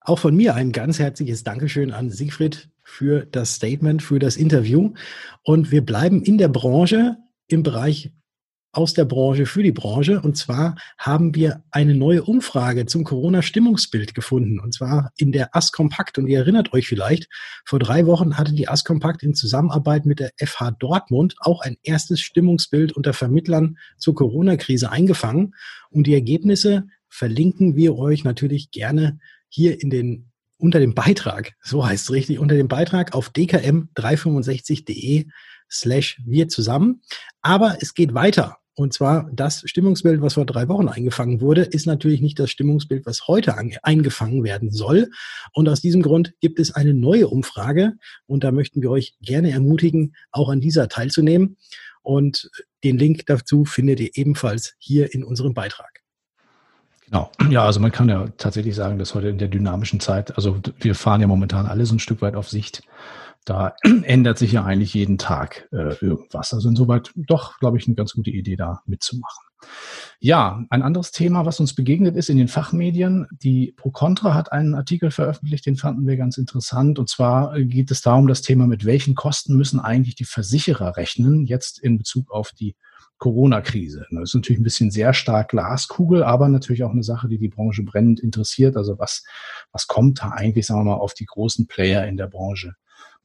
Auch 0.00 0.18
von 0.18 0.34
mir 0.34 0.54
ein 0.54 0.72
ganz 0.72 0.98
herzliches 0.98 1.44
Dankeschön 1.44 1.92
an 1.92 2.10
Siegfried 2.10 2.68
für 2.82 3.24
das 3.24 3.54
Statement, 3.54 4.02
für 4.02 4.18
das 4.18 4.36
Interview. 4.36 4.92
Und 5.44 5.70
wir 5.70 5.84
bleiben 5.84 6.22
in 6.22 6.38
der 6.38 6.48
Branche 6.48 7.16
im 7.46 7.62
Bereich 7.62 8.12
aus 8.72 8.94
der 8.94 9.04
Branche 9.04 9.46
für 9.46 9.62
die 9.62 9.72
Branche. 9.72 10.20
Und 10.20 10.36
zwar 10.36 10.76
haben 10.98 11.34
wir 11.34 11.62
eine 11.70 11.94
neue 11.94 12.22
Umfrage 12.24 12.86
zum 12.86 13.04
Corona-Stimmungsbild 13.04 14.14
gefunden. 14.14 14.58
Und 14.58 14.74
zwar 14.74 15.12
in 15.16 15.30
der 15.30 15.54
ASCompact. 15.54 16.18
Und 16.18 16.26
ihr 16.26 16.38
erinnert 16.38 16.72
euch 16.72 16.88
vielleicht, 16.88 17.28
vor 17.64 17.78
drei 17.78 18.06
Wochen 18.06 18.38
hatte 18.38 18.54
die 18.54 18.68
ASCompact 18.68 19.22
in 19.22 19.34
Zusammenarbeit 19.34 20.06
mit 20.06 20.20
der 20.20 20.32
FH 20.38 20.72
Dortmund 20.72 21.36
auch 21.40 21.60
ein 21.60 21.76
erstes 21.82 22.20
Stimmungsbild 22.20 22.92
unter 22.92 23.12
Vermittlern 23.12 23.76
zur 23.98 24.14
Corona-Krise 24.14 24.90
eingefangen. 24.90 25.54
Und 25.90 26.06
die 26.06 26.14
Ergebnisse 26.14 26.86
verlinken 27.08 27.76
wir 27.76 27.96
euch 27.96 28.24
natürlich 28.24 28.70
gerne 28.70 29.18
hier 29.48 29.80
in 29.80 29.90
den 29.90 30.28
unter 30.56 30.78
dem 30.78 30.94
Beitrag, 30.94 31.54
so 31.60 31.84
heißt 31.84 32.04
es 32.04 32.12
richtig, 32.12 32.38
unter 32.38 32.54
dem 32.54 32.68
Beitrag 32.68 33.14
auf 33.14 33.30
dkm365.de 33.30 35.26
slash 35.68 36.20
wir 36.24 36.46
zusammen. 36.46 37.02
Aber 37.40 37.78
es 37.80 37.94
geht 37.94 38.14
weiter. 38.14 38.61
Und 38.74 38.94
zwar 38.94 39.28
das 39.32 39.62
Stimmungsbild, 39.66 40.22
was 40.22 40.34
vor 40.34 40.46
drei 40.46 40.66
Wochen 40.68 40.88
eingefangen 40.88 41.40
wurde, 41.40 41.62
ist 41.62 41.86
natürlich 41.86 42.22
nicht 42.22 42.38
das 42.38 42.50
Stimmungsbild, 42.50 43.04
was 43.04 43.28
heute 43.28 43.54
eingefangen 43.82 44.44
werden 44.44 44.70
soll. 44.70 45.10
Und 45.52 45.68
aus 45.68 45.80
diesem 45.80 46.02
Grund 46.02 46.32
gibt 46.40 46.58
es 46.58 46.74
eine 46.74 46.94
neue 46.94 47.28
Umfrage. 47.28 47.94
Und 48.26 48.44
da 48.44 48.50
möchten 48.50 48.80
wir 48.80 48.90
euch 48.90 49.14
gerne 49.20 49.50
ermutigen, 49.50 50.14
auch 50.30 50.48
an 50.48 50.60
dieser 50.60 50.88
teilzunehmen. 50.88 51.58
Und 52.00 52.50
den 52.82 52.98
Link 52.98 53.26
dazu 53.26 53.64
findet 53.64 54.00
ihr 54.00 54.10
ebenfalls 54.14 54.74
hier 54.78 55.12
in 55.14 55.22
unserem 55.22 55.52
Beitrag. 55.52 56.00
Genau. 57.04 57.30
Ja, 57.50 57.66
also 57.66 57.78
man 57.78 57.92
kann 57.92 58.08
ja 58.08 58.26
tatsächlich 58.38 58.74
sagen, 58.74 58.98
dass 58.98 59.14
heute 59.14 59.28
in 59.28 59.36
der 59.36 59.48
dynamischen 59.48 60.00
Zeit, 60.00 60.34
also 60.36 60.58
wir 60.80 60.94
fahren 60.94 61.20
ja 61.20 61.26
momentan 61.26 61.66
alle 61.66 61.84
so 61.84 61.94
ein 61.94 61.98
Stück 61.98 62.22
weit 62.22 62.34
auf 62.34 62.48
Sicht 62.48 62.82
da 63.44 63.74
ändert 64.02 64.38
sich 64.38 64.52
ja 64.52 64.64
eigentlich 64.64 64.94
jeden 64.94 65.18
Tag 65.18 65.68
äh, 65.72 65.94
irgendwas. 66.00 66.52
Also 66.52 66.68
insoweit 66.68 67.10
doch, 67.14 67.58
glaube 67.58 67.78
ich, 67.78 67.86
eine 67.86 67.94
ganz 67.94 68.12
gute 68.12 68.30
Idee, 68.30 68.56
da 68.56 68.82
mitzumachen. 68.86 69.44
Ja, 70.18 70.64
ein 70.70 70.82
anderes 70.82 71.12
Thema, 71.12 71.46
was 71.46 71.60
uns 71.60 71.74
begegnet 71.74 72.16
ist 72.16 72.30
in 72.30 72.36
den 72.36 72.48
Fachmedien. 72.48 73.26
Die 73.30 73.72
Pro 73.76 73.90
Contra 73.90 74.34
hat 74.34 74.52
einen 74.52 74.74
Artikel 74.74 75.10
veröffentlicht, 75.10 75.66
den 75.66 75.76
fanden 75.76 76.06
wir 76.06 76.16
ganz 76.16 76.36
interessant. 76.36 76.98
Und 76.98 77.08
zwar 77.08 77.60
geht 77.60 77.90
es 77.90 78.02
darum, 78.02 78.26
das 78.26 78.42
Thema, 78.42 78.66
mit 78.66 78.84
welchen 78.84 79.14
Kosten 79.14 79.56
müssen 79.56 79.80
eigentlich 79.80 80.14
die 80.14 80.24
Versicherer 80.24 80.96
rechnen, 80.96 81.46
jetzt 81.46 81.80
in 81.80 81.98
Bezug 81.98 82.30
auf 82.30 82.52
die 82.52 82.76
Corona-Krise. 83.18 84.06
Das 84.10 84.30
ist 84.30 84.34
natürlich 84.34 84.60
ein 84.60 84.64
bisschen 84.64 84.90
sehr 84.90 85.14
stark 85.14 85.50
Glaskugel, 85.50 86.24
aber 86.24 86.48
natürlich 86.48 86.82
auch 86.82 86.90
eine 86.90 87.04
Sache, 87.04 87.28
die 87.28 87.38
die 87.38 87.48
Branche 87.48 87.84
brennend 87.84 88.18
interessiert. 88.18 88.76
Also 88.76 88.98
was, 88.98 89.24
was 89.70 89.86
kommt 89.86 90.20
da 90.22 90.30
eigentlich, 90.30 90.66
sagen 90.66 90.80
wir 90.80 90.92
mal, 90.92 91.00
auf 91.00 91.14
die 91.14 91.26
großen 91.26 91.68
Player 91.68 92.06
in 92.06 92.16
der 92.16 92.26
Branche 92.26 92.74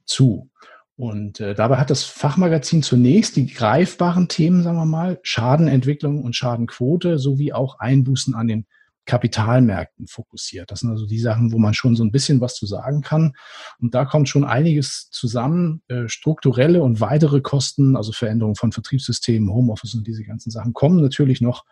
zu. 0.08 0.50
Und 0.96 1.40
äh, 1.40 1.54
dabei 1.54 1.78
hat 1.78 1.92
das 1.92 2.04
Fachmagazin 2.04 2.82
zunächst 2.82 3.36
die 3.36 3.46
greifbaren 3.46 4.28
Themen, 4.28 4.64
sagen 4.64 4.78
wir 4.78 4.86
mal, 4.86 5.20
Schadenentwicklung 5.22 6.24
und 6.24 6.36
Schadenquote 6.36 7.20
sowie 7.20 7.54
auch 7.54 7.78
Einbußen 7.80 8.34
an 8.34 8.48
den 8.48 8.66
Kapitalmärkten 9.06 10.08
fokussiert. 10.08 10.70
Das 10.70 10.82
sind 10.82 10.90
also 10.90 11.06
die 11.06 11.20
Sachen, 11.20 11.52
wo 11.52 11.60
man 11.60 11.74
schon 11.74 11.96
so 11.96 12.04
ein 12.04 12.12
bisschen 12.12 12.42
was 12.42 12.56
zu 12.56 12.66
sagen 12.66 13.02
kann. 13.02 13.34
Und 13.80 13.96
da 13.96 14.06
kommt 14.06 14.28
schon 14.28 14.44
einiges 14.44 15.10
zusammen. 15.12 15.82
Äh, 15.88 16.08
strukturelle 16.08 16.84
und 16.84 17.00
weitere 17.00 17.42
Kosten, 17.42 17.96
also 17.96 18.12
Veränderungen 18.12 18.56
von 18.56 18.72
Vertriebssystemen, 18.72 19.50
Homeoffice 19.50 19.96
und 19.96 20.06
diese 20.06 20.24
ganzen 20.24 20.52
Sachen 20.52 20.74
kommen 20.74 21.02
natürlich 21.02 21.42
noch 21.42 21.64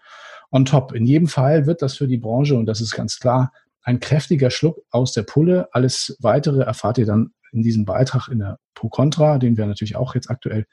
on 0.52 0.66
top. 0.66 0.94
In 0.94 1.06
jedem 1.06 1.28
Fall 1.28 1.68
wird 1.68 1.82
das 1.82 1.98
für 1.98 2.08
die 2.08 2.18
Branche, 2.18 2.56
und 2.56 2.68
das 2.68 2.80
ist 2.80 2.96
ganz 2.96 3.20
klar, 3.20 3.52
ein 3.82 4.00
kräftiger 4.00 4.50
Schluck 4.50 4.82
aus 4.90 5.12
der 5.12 5.24
Pulle. 5.24 5.68
Alles 5.72 6.18
weitere 6.20 6.62
erfahrt 6.64 6.98
ihr 6.98 7.06
dann 7.06 7.32
in 7.56 7.64
diesem 7.64 7.86
Beitrag 7.86 8.28
in 8.28 8.40
der 8.40 8.60
Pro 8.74 8.90
Contra, 8.90 9.38
den 9.38 9.58
wir 9.58 9.66
natürlich 9.66 9.96
auch 9.96 10.14
jetzt 10.16 10.30
aktuell 10.30 10.66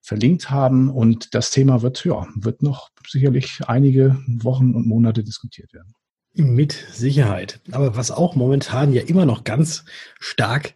verlinkt 0.00 0.50
haben. 0.50 0.90
Und 0.90 1.34
das 1.34 1.50
Thema 1.50 1.82
wird, 1.82 2.04
ja, 2.04 2.26
wird 2.34 2.62
noch 2.62 2.90
sicherlich 3.06 3.60
einige 3.66 4.18
Wochen 4.26 4.74
und 4.74 4.86
Monate 4.86 5.24
diskutiert 5.24 5.72
werden. 5.72 5.94
Mit 6.34 6.72
Sicherheit. 6.92 7.60
Aber 7.72 7.96
was 7.96 8.10
auch 8.10 8.36
momentan 8.36 8.92
ja 8.92 9.02
immer 9.02 9.26
noch 9.26 9.44
ganz 9.44 9.84
stark 10.20 10.74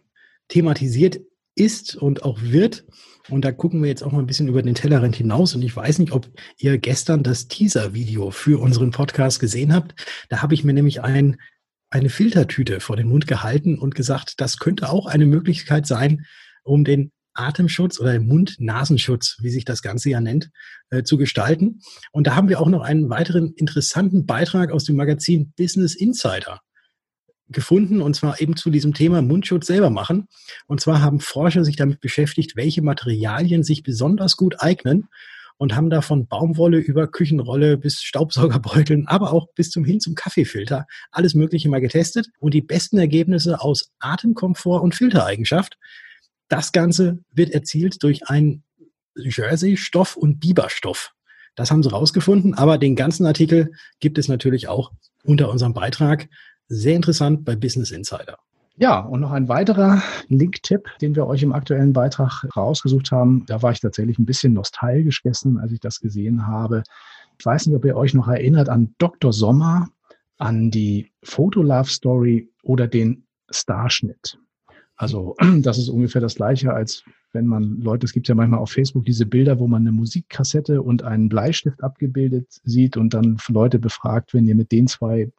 thematisiert 0.49 1.21
ist 1.55 1.95
und 1.95 2.23
auch 2.23 2.41
wird, 2.41 2.85
und 3.29 3.43
da 3.43 3.51
gucken 3.51 3.81
wir 3.81 3.89
jetzt 3.89 4.03
auch 4.03 4.11
mal 4.11 4.19
ein 4.19 4.27
bisschen 4.27 4.47
über 4.47 4.61
den 4.61 4.75
Tellerrand 4.75 5.15
hinaus. 5.15 5.55
Und 5.55 5.63
ich 5.63 5.75
weiß 5.75 5.99
nicht, 5.99 6.11
ob 6.11 6.27
ihr 6.57 6.77
gestern 6.77 7.23
das 7.23 7.47
Teaser-Video 7.47 8.29
für 8.29 8.61
unseren 8.61 8.91
Podcast 8.91 9.39
gesehen 9.39 9.73
habt. 9.73 9.95
Da 10.29 10.41
habe 10.41 10.53
ich 10.53 10.63
mir 10.63 10.73
nämlich 10.73 11.01
ein 11.01 11.37
eine 11.89 12.09
Filtertüte 12.09 12.79
vor 12.79 12.95
den 12.95 13.07
Mund 13.07 13.27
gehalten 13.27 13.77
und 13.79 13.95
gesagt, 13.95 14.35
das 14.37 14.57
könnte 14.57 14.89
auch 14.89 15.05
eine 15.05 15.25
Möglichkeit 15.25 15.87
sein, 15.87 16.25
um 16.63 16.83
den 16.83 17.11
Atemschutz 17.33 17.99
oder 17.99 18.19
Mund-Nasenschutz, 18.19 19.37
wie 19.41 19.49
sich 19.49 19.65
das 19.65 19.81
Ganze 19.81 20.09
ja 20.09 20.21
nennt, 20.21 20.49
äh, 20.89 21.03
zu 21.03 21.17
gestalten. 21.17 21.81
Und 22.11 22.27
da 22.27 22.35
haben 22.35 22.49
wir 22.49 22.61
auch 22.61 22.69
noch 22.69 22.81
einen 22.81 23.09
weiteren 23.09 23.53
interessanten 23.53 24.25
Beitrag 24.25 24.71
aus 24.71 24.85
dem 24.85 24.95
Magazin 24.95 25.53
Business 25.57 25.95
Insider 25.95 26.61
gefunden, 27.49 28.01
und 28.01 28.15
zwar 28.15 28.41
eben 28.41 28.55
zu 28.55 28.71
diesem 28.71 28.93
Thema 28.93 29.21
Mundschutz 29.21 29.67
selber 29.67 29.89
machen. 29.89 30.27
Und 30.65 30.81
zwar 30.81 31.01
haben 31.01 31.19
Forscher 31.19 31.63
sich 31.63 31.75
damit 31.75 31.99
beschäftigt, 31.99 32.55
welche 32.55 32.81
Materialien 32.81 33.63
sich 33.63 33.83
besonders 33.83 34.35
gut 34.35 34.61
eignen, 34.61 35.07
und 35.57 35.75
haben 35.75 35.89
da 35.89 36.01
von 36.01 36.27
Baumwolle 36.27 36.77
über 36.77 37.07
Küchenrolle 37.07 37.77
bis 37.77 38.01
Staubsaugerbeuteln, 38.01 39.07
aber 39.07 39.31
auch 39.31 39.47
bis 39.55 39.69
zum 39.69 39.85
hin 39.85 39.99
zum 39.99 40.15
Kaffeefilter 40.15 40.85
alles 41.11 41.33
Mögliche 41.33 41.69
mal 41.69 41.81
getestet 41.81 42.27
und 42.39 42.53
die 42.53 42.61
besten 42.61 42.97
Ergebnisse 42.97 43.61
aus 43.61 43.91
Atemkomfort 43.99 44.81
und 44.81 44.95
Filtereigenschaft. 44.95 45.77
Das 46.47 46.71
Ganze 46.71 47.19
wird 47.31 47.51
erzielt 47.51 48.03
durch 48.03 48.27
einen 48.27 48.63
Jersey-Stoff 49.15 50.15
und 50.15 50.39
Biberstoff. 50.39 51.13
Das 51.55 51.71
haben 51.71 51.83
sie 51.83 51.91
rausgefunden, 51.91 52.53
aber 52.53 52.77
den 52.77 52.95
ganzen 52.95 53.25
Artikel 53.25 53.71
gibt 53.99 54.17
es 54.17 54.27
natürlich 54.27 54.67
auch 54.67 54.91
unter 55.23 55.49
unserem 55.49 55.73
Beitrag. 55.73 56.27
Sehr 56.67 56.95
interessant 56.95 57.45
bei 57.45 57.55
Business 57.55 57.91
Insider. 57.91 58.37
Ja, 58.77 58.99
und 58.99 59.21
noch 59.21 59.31
ein 59.31 59.47
weiterer 59.47 60.01
Link-Tipp, 60.27 60.89
den 61.01 61.15
wir 61.15 61.27
euch 61.27 61.43
im 61.43 61.53
aktuellen 61.53 61.93
Beitrag 61.93 62.45
rausgesucht 62.57 63.11
haben. 63.11 63.45
Da 63.47 63.61
war 63.61 63.71
ich 63.71 63.79
tatsächlich 63.79 64.19
ein 64.19 64.25
bisschen 64.25 64.53
nostalgisch 64.53 65.23
gestern, 65.23 65.57
als 65.57 65.71
ich 65.71 65.79
das 65.79 66.01
gesehen 66.01 66.45
habe. 66.45 66.83
Ich 67.39 67.45
weiß 67.45 67.67
nicht, 67.67 67.75
ob 67.75 67.85
ihr 67.85 67.95
euch 67.95 68.13
noch 68.13 68.27
erinnert 68.27 68.67
an 68.67 68.93
Dr. 68.97 69.31
Sommer, 69.31 69.87
an 70.37 70.71
die 70.71 71.09
Love 71.37 71.89
story 71.89 72.49
oder 72.63 72.87
den 72.87 73.23
Starschnitt. 73.49 74.37
Also 74.97 75.35
das 75.61 75.77
ist 75.77 75.87
ungefähr 75.87 76.21
das 76.21 76.35
gleiche, 76.35 76.73
als 76.73 77.05
wenn 77.31 77.47
man 77.47 77.79
Leute, 77.81 78.05
es 78.05 78.13
gibt 78.13 78.27
ja 78.27 78.35
manchmal 78.35 78.59
auf 78.59 78.71
Facebook 78.71 79.05
diese 79.05 79.25
Bilder, 79.25 79.59
wo 79.59 79.67
man 79.67 79.83
eine 79.83 79.91
Musikkassette 79.91 80.81
und 80.81 81.03
einen 81.03 81.29
Bleistift 81.29 81.81
abgebildet 81.81 82.47
sieht 82.63 82.97
und 82.97 83.13
dann 83.13 83.37
Leute 83.47 83.79
befragt, 83.79 84.33
wenn 84.33 84.47
ihr 84.47 84.55
mit 84.55 84.71
den 84.71 84.87
zwei 84.87 85.31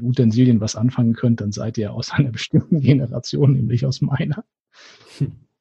Utensilien 0.00 0.60
was 0.60 0.76
anfangen 0.76 1.14
könnt, 1.14 1.40
dann 1.40 1.52
seid 1.52 1.78
ihr 1.78 1.92
aus 1.92 2.10
einer 2.12 2.30
bestimmten 2.30 2.80
Generation, 2.80 3.52
nämlich 3.52 3.86
aus 3.86 4.00
meiner. 4.00 4.44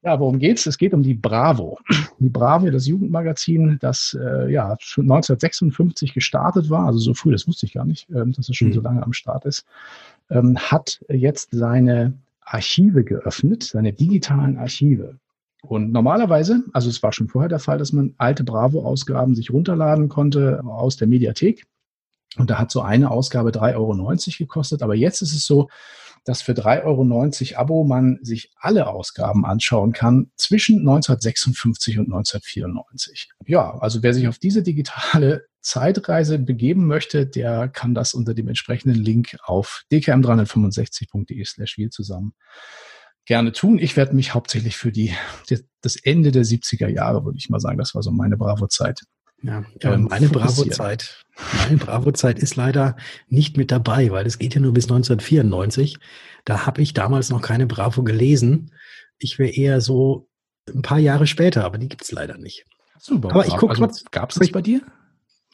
Ja, 0.02 0.18
worum 0.18 0.40
geht's? 0.40 0.66
Es 0.66 0.78
geht 0.78 0.94
um 0.94 1.04
die 1.04 1.14
Bravo. 1.14 1.78
Die 2.20 2.30
Bravo, 2.30 2.70
das 2.70 2.88
Jugendmagazin, 2.88 3.80
das 3.82 4.18
äh, 4.18 4.50
ja 4.50 4.78
schon 4.80 5.04
1956 5.04 6.14
gestartet 6.14 6.70
war, 6.70 6.86
also 6.86 7.00
so 7.00 7.14
früh, 7.14 7.32
das 7.34 7.48
wusste 7.48 7.66
ich 7.66 7.74
gar 7.74 7.84
nicht, 7.84 8.10
ähm, 8.10 8.32
dass 8.32 8.48
es 8.48 8.56
schon 8.56 8.70
mhm. 8.70 8.74
so 8.74 8.82
lange 8.82 9.04
am 9.04 9.12
Start 9.12 9.46
ist, 9.46 9.66
ähm, 10.30 10.58
hat 10.58 11.04
jetzt 11.10 11.50
seine 11.52 12.14
Archive 12.42 13.04
geöffnet, 13.04 13.64
seine 13.64 13.92
digitalen 13.92 14.58
Archive. 14.58 15.16
Und 15.62 15.92
normalerweise, 15.92 16.64
also 16.72 16.90
es 16.90 17.04
war 17.04 17.12
schon 17.12 17.28
vorher 17.28 17.50
der 17.50 17.60
Fall, 17.60 17.78
dass 17.78 17.92
man 17.92 18.14
alte 18.18 18.46
Bravo-Ausgaben 18.46 19.36
sich 19.36 19.52
runterladen 19.52 20.08
konnte 20.08 20.64
aus 20.64 20.96
der 20.96 21.10
Mediathek. 21.10 21.66
Und 22.38 22.50
da 22.50 22.60
hat 22.60 22.72
so 22.72 22.82
eine 22.82 23.12
Ausgabe 23.12 23.50
3,90 23.50 23.76
Euro 23.76 24.18
gekostet. 24.38 24.82
Aber 24.82 24.96
jetzt 24.96 25.22
ist 25.22 25.34
es 25.34 25.46
so, 25.46 25.70
dass 26.26 26.42
für 26.42 26.52
3,90 26.52 26.84
Euro 27.54 27.60
Abo 27.60 27.84
man 27.84 28.20
sich 28.22 28.52
alle 28.58 28.88
Ausgaben 28.88 29.46
anschauen 29.46 29.94
kann 29.94 30.32
zwischen 30.36 30.80
1956 30.80 31.98
und 31.98 32.06
1994. 32.06 33.30
Ja, 33.48 33.78
also 33.80 34.04
wer 34.04 34.14
sich 34.14 34.28
auf 34.28 34.38
diese 34.38 34.62
digitale 34.62 35.46
Zeitreise 35.62 36.40
begeben 36.40 36.86
möchte, 36.88 37.26
der 37.26 37.68
kann 37.68 37.94
das 37.94 38.14
unter 38.14 38.34
dem 38.34 38.48
entsprechenden 38.48 38.96
Link 38.96 39.38
auf 39.44 39.84
dkm365.de 39.92 41.44
slash 41.46 41.78
wir 41.78 41.90
zusammen 41.90 42.34
gerne 43.26 43.52
tun. 43.52 43.78
Ich 43.78 43.96
werde 43.98 44.16
mich 44.16 44.34
hauptsächlich 44.34 44.78
für 44.78 44.92
die, 44.92 45.14
das 45.82 45.96
Ende 45.98 46.32
der 46.32 46.44
70er 46.46 46.88
Jahre, 46.88 47.26
würde 47.26 47.38
ich 47.38 47.50
mal 47.50 47.60
sagen, 47.60 47.78
das 47.78 47.94
war 47.94 48.02
so 48.02 48.12
meine 48.12 48.38
Bravo-Zeit, 48.38 49.04
ja, 49.42 49.64
aber 49.84 49.96
ähm, 49.96 50.08
meine 50.10 50.30
Bravo-Zeit, 50.30 51.26
meine 51.64 51.78
Bravo-Zeit 51.78 52.40
ist 52.40 52.56
leider 52.56 52.98
nicht 53.28 53.58
mit 53.58 53.72
dabei, 53.72 54.12
weil 54.12 54.26
es 54.26 54.40
geht 54.40 54.56
ja 54.56 54.62
nur 54.62 54.74
bis 54.74 54.86
1994. 54.86 55.98
Da 56.46 56.66
habe 56.66 56.82
ich 56.82 56.94
damals 56.94 57.30
noch 57.30 57.42
keine 57.42 57.68
Bravo 57.68 58.04
gelesen. 58.04 58.72
Ich 59.18 59.40
wäre 59.40 59.52
eher 59.52 59.82
so 59.82 60.28
ein 60.68 60.82
paar 60.82 61.00
Jahre 61.00 61.28
später, 61.28 61.64
aber 61.64 61.78
die 61.78 61.90
gibt's 61.90 62.12
leider 62.12 62.38
nicht. 62.38 62.66
Überhaupt 63.08 63.34
aber 63.34 63.46
ich 63.48 63.56
gucke 63.56 63.72
also, 63.72 63.86
trotzdem. 63.86 64.08
Gab 64.12 64.32
es 64.32 64.40
das 64.40 64.52
bei 64.52 64.62
dir? 64.62 64.82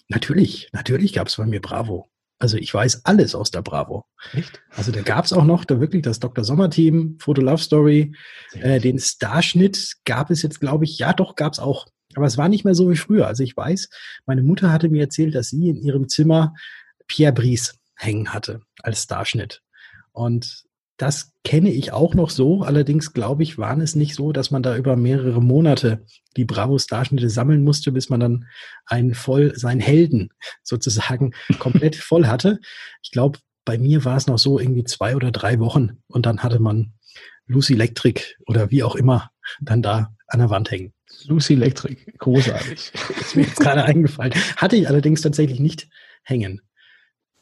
Natürlich, 0.08 0.70
natürlich 0.72 1.14
gab 1.14 1.28
es 1.28 1.36
bei 1.38 1.46
mir 1.46 1.62
Bravo. 1.62 2.10
Also 2.38 2.58
ich 2.58 2.74
weiß 2.74 3.06
alles 3.06 3.34
aus 3.34 3.50
der 3.50 3.62
Bravo. 3.62 4.06
Echt? 4.34 4.62
Also 4.76 4.92
da 4.92 5.02
gab 5.02 5.26
es 5.26 5.34
auch 5.34 5.46
noch 5.46 5.64
da 5.64 5.80
wirklich 5.80 6.02
das 6.02 6.20
Dr. 6.20 6.44
Sommer-Team, 6.44 7.18
Foto 7.20 7.42
Love 7.42 7.62
Story, 7.62 8.14
äh, 8.54 8.80
den 8.80 9.00
Starschnitt 9.00 9.96
gab 10.04 10.30
es 10.30 10.42
jetzt, 10.42 10.60
glaube 10.60 10.84
ich, 10.84 10.98
ja 10.98 11.14
doch, 11.14 11.36
gab 11.36 11.54
es 11.54 11.60
auch. 11.60 11.88
Aber 12.14 12.26
es 12.26 12.38
war 12.38 12.50
nicht 12.50 12.64
mehr 12.64 12.76
so 12.76 12.90
wie 12.90 12.96
früher. 12.96 13.28
Also 13.28 13.44
ich 13.44 13.58
weiß, 13.58 13.90
meine 14.26 14.44
Mutter 14.44 14.72
hatte 14.72 14.90
mir 14.90 15.02
erzählt, 15.02 15.36
dass 15.36 15.50
sie 15.50 15.70
in 15.70 15.78
ihrem 15.78 16.08
Zimmer 16.08 16.54
Pierre 17.08 17.34
Brice 17.34 17.76
hängen 17.96 18.34
hatte 18.34 18.62
als 18.82 19.04
Starschnitt. 19.04 19.62
Und 20.12 20.66
das 20.98 21.34
kenne 21.44 21.72
ich 21.72 21.92
auch 21.92 22.14
noch 22.14 22.30
so. 22.30 22.64
Allerdings 22.64 23.14
glaube 23.14 23.44
ich, 23.44 23.58
waren 23.58 23.82
es 23.82 23.96
nicht 23.96 24.16
so, 24.16 24.32
dass 24.32 24.52
man 24.52 24.64
da 24.64 24.78
über 24.78 24.96
mehrere 24.96 25.42
Monate 25.42 26.06
die 26.38 26.46
Bravo-Starschnitte 26.46 27.30
sammeln 27.30 27.64
musste, 27.64 27.92
bis 27.92 28.10
man 28.10 28.20
dann 28.20 28.46
einen 28.86 29.14
voll, 29.14 29.54
seinen 29.56 29.82
Helden 29.82 30.30
sozusagen 30.64 31.34
komplett 31.60 31.96
voll 31.96 32.28
hatte. 32.28 32.60
Ich 33.04 33.12
glaube, 33.12 33.40
bei 33.66 33.78
mir 33.78 34.06
war 34.06 34.16
es 34.16 34.28
noch 34.28 34.38
so 34.38 34.60
irgendwie 34.60 34.84
zwei 34.84 35.16
oder 35.16 35.32
drei 35.32 35.60
Wochen 35.60 35.98
und 36.08 36.26
dann 36.26 36.44
hatte 36.44 36.60
man 36.60 36.94
Lucy 37.48 37.74
Electric 37.74 38.22
oder 38.48 38.72
wie 38.72 38.84
auch 38.84 38.96
immer 38.96 39.32
dann 39.60 39.82
da 39.82 40.16
an 40.28 40.40
der 40.40 40.50
Wand 40.50 40.72
hängen. 40.72 40.94
Lucy 41.28 41.54
Electric, 41.54 41.98
großartig. 42.18 42.92
ist 43.20 43.36
mir 43.36 43.44
jetzt 43.44 43.60
gerade 43.60 43.84
eingefallen. 43.84 44.34
Hatte 44.58 44.76
ich 44.76 44.88
allerdings 44.88 45.22
tatsächlich 45.22 45.60
nicht 45.60 45.88
hängen. 46.24 46.62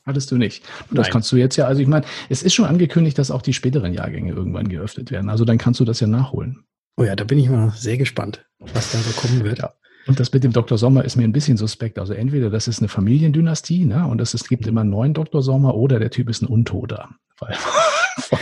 Hattest 0.05 0.31
du 0.31 0.37
nicht. 0.37 0.63
Und 0.89 0.97
das 0.97 1.09
kannst 1.09 1.31
du 1.31 1.37
jetzt 1.37 1.55
ja, 1.55 1.65
also 1.65 1.81
ich 1.81 1.87
meine, 1.87 2.05
es 2.27 2.43
ist 2.43 2.53
schon 2.53 2.65
angekündigt, 2.65 3.17
dass 3.17 3.31
auch 3.31 3.41
die 3.41 3.53
späteren 3.53 3.93
Jahrgänge 3.93 4.33
irgendwann 4.33 4.67
geöffnet 4.67 5.11
werden. 5.11 5.29
Also 5.29 5.45
dann 5.45 5.57
kannst 5.57 5.79
du 5.79 5.85
das 5.85 6.01
ja 6.01 6.07
nachholen. 6.07 6.65
Oh 6.97 7.03
ja, 7.03 7.15
da 7.15 7.23
bin 7.23 7.39
ich 7.39 7.49
mal 7.49 7.71
sehr 7.71 7.97
gespannt, 7.97 8.45
was 8.59 8.91
da 8.91 8.97
so 8.99 9.11
kommen 9.11 9.43
wird. 9.45 9.59
Ja. 9.59 9.73
Und 10.05 10.19
das 10.19 10.33
mit 10.33 10.43
dem 10.43 10.51
Dr. 10.51 10.77
Sommer 10.77 11.05
ist 11.05 11.15
mir 11.15 11.23
ein 11.23 11.31
bisschen 11.31 11.55
suspekt. 11.55 11.97
Also 11.97 12.13
entweder 12.13 12.49
das 12.49 12.67
ist 12.67 12.79
eine 12.79 12.89
Familiendynastie, 12.89 13.85
ne? 13.85 14.05
Und 14.05 14.19
es, 14.19 14.33
es 14.33 14.47
gibt 14.49 14.67
immer 14.67 14.81
einen 14.81 14.89
neuen 14.89 15.13
Dr. 15.13 15.41
Sommer 15.41 15.75
oder 15.75 15.99
der 15.99 16.11
Typ 16.11 16.29
ist 16.29 16.41
ein 16.41 16.47
Untoter. 16.47 17.09
Weil 17.39 17.55
von 18.21 18.39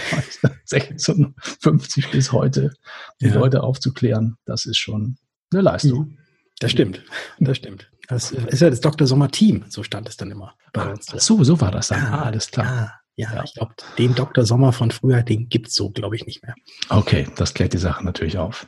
56 0.66 2.12
bis 2.12 2.32
heute 2.32 2.74
die 3.22 3.28
ja. 3.28 3.36
Leute 3.36 3.64
aufzuklären, 3.64 4.38
das 4.46 4.66
ist 4.66 4.78
schon 4.78 5.18
eine 5.52 5.62
Leistung. 5.62 6.00
Mhm. 6.00 6.18
Das 6.60 6.72
stimmt, 6.72 7.04
das 7.40 7.58
stimmt. 7.58 7.90
Das 8.08 8.32
ist 8.32 8.62
ja 8.62 8.70
das 8.70 8.82
Dr. 8.82 9.08
Sommer-Team, 9.08 9.66
so 9.70 9.84
stand 9.84 10.10
es 10.10 10.18
dann 10.18 10.32
immer 10.32 10.56
bei 10.74 10.84
ah, 10.84 10.92
uns. 10.92 11.08
Ach 11.14 11.20
so, 11.20 11.44
so 11.44 11.62
war 11.62 11.72
das 11.72 11.88
dann. 11.88 12.04
Ah, 12.06 12.24
alles 12.24 12.52
klar. 12.52 13.00
Ja, 13.16 13.34
ja, 13.34 13.44
ich 13.44 13.54
glaube, 13.54 13.74
den 13.98 14.16
Dr. 14.16 14.46
Sommer 14.46 14.74
von 14.74 14.92
früher, 14.92 15.24
den 15.24 15.50
gibt 15.50 15.68
es 15.70 15.76
so, 15.76 15.92
glaube 15.92 16.16
ich, 16.16 16.26
nicht 16.26 16.44
mehr. 16.44 16.56
Okay, 16.90 17.28
das 17.36 17.54
klärt 17.54 17.74
die 17.74 17.78
Sache 17.78 18.04
natürlich 18.04 18.38
auf. 18.38 18.68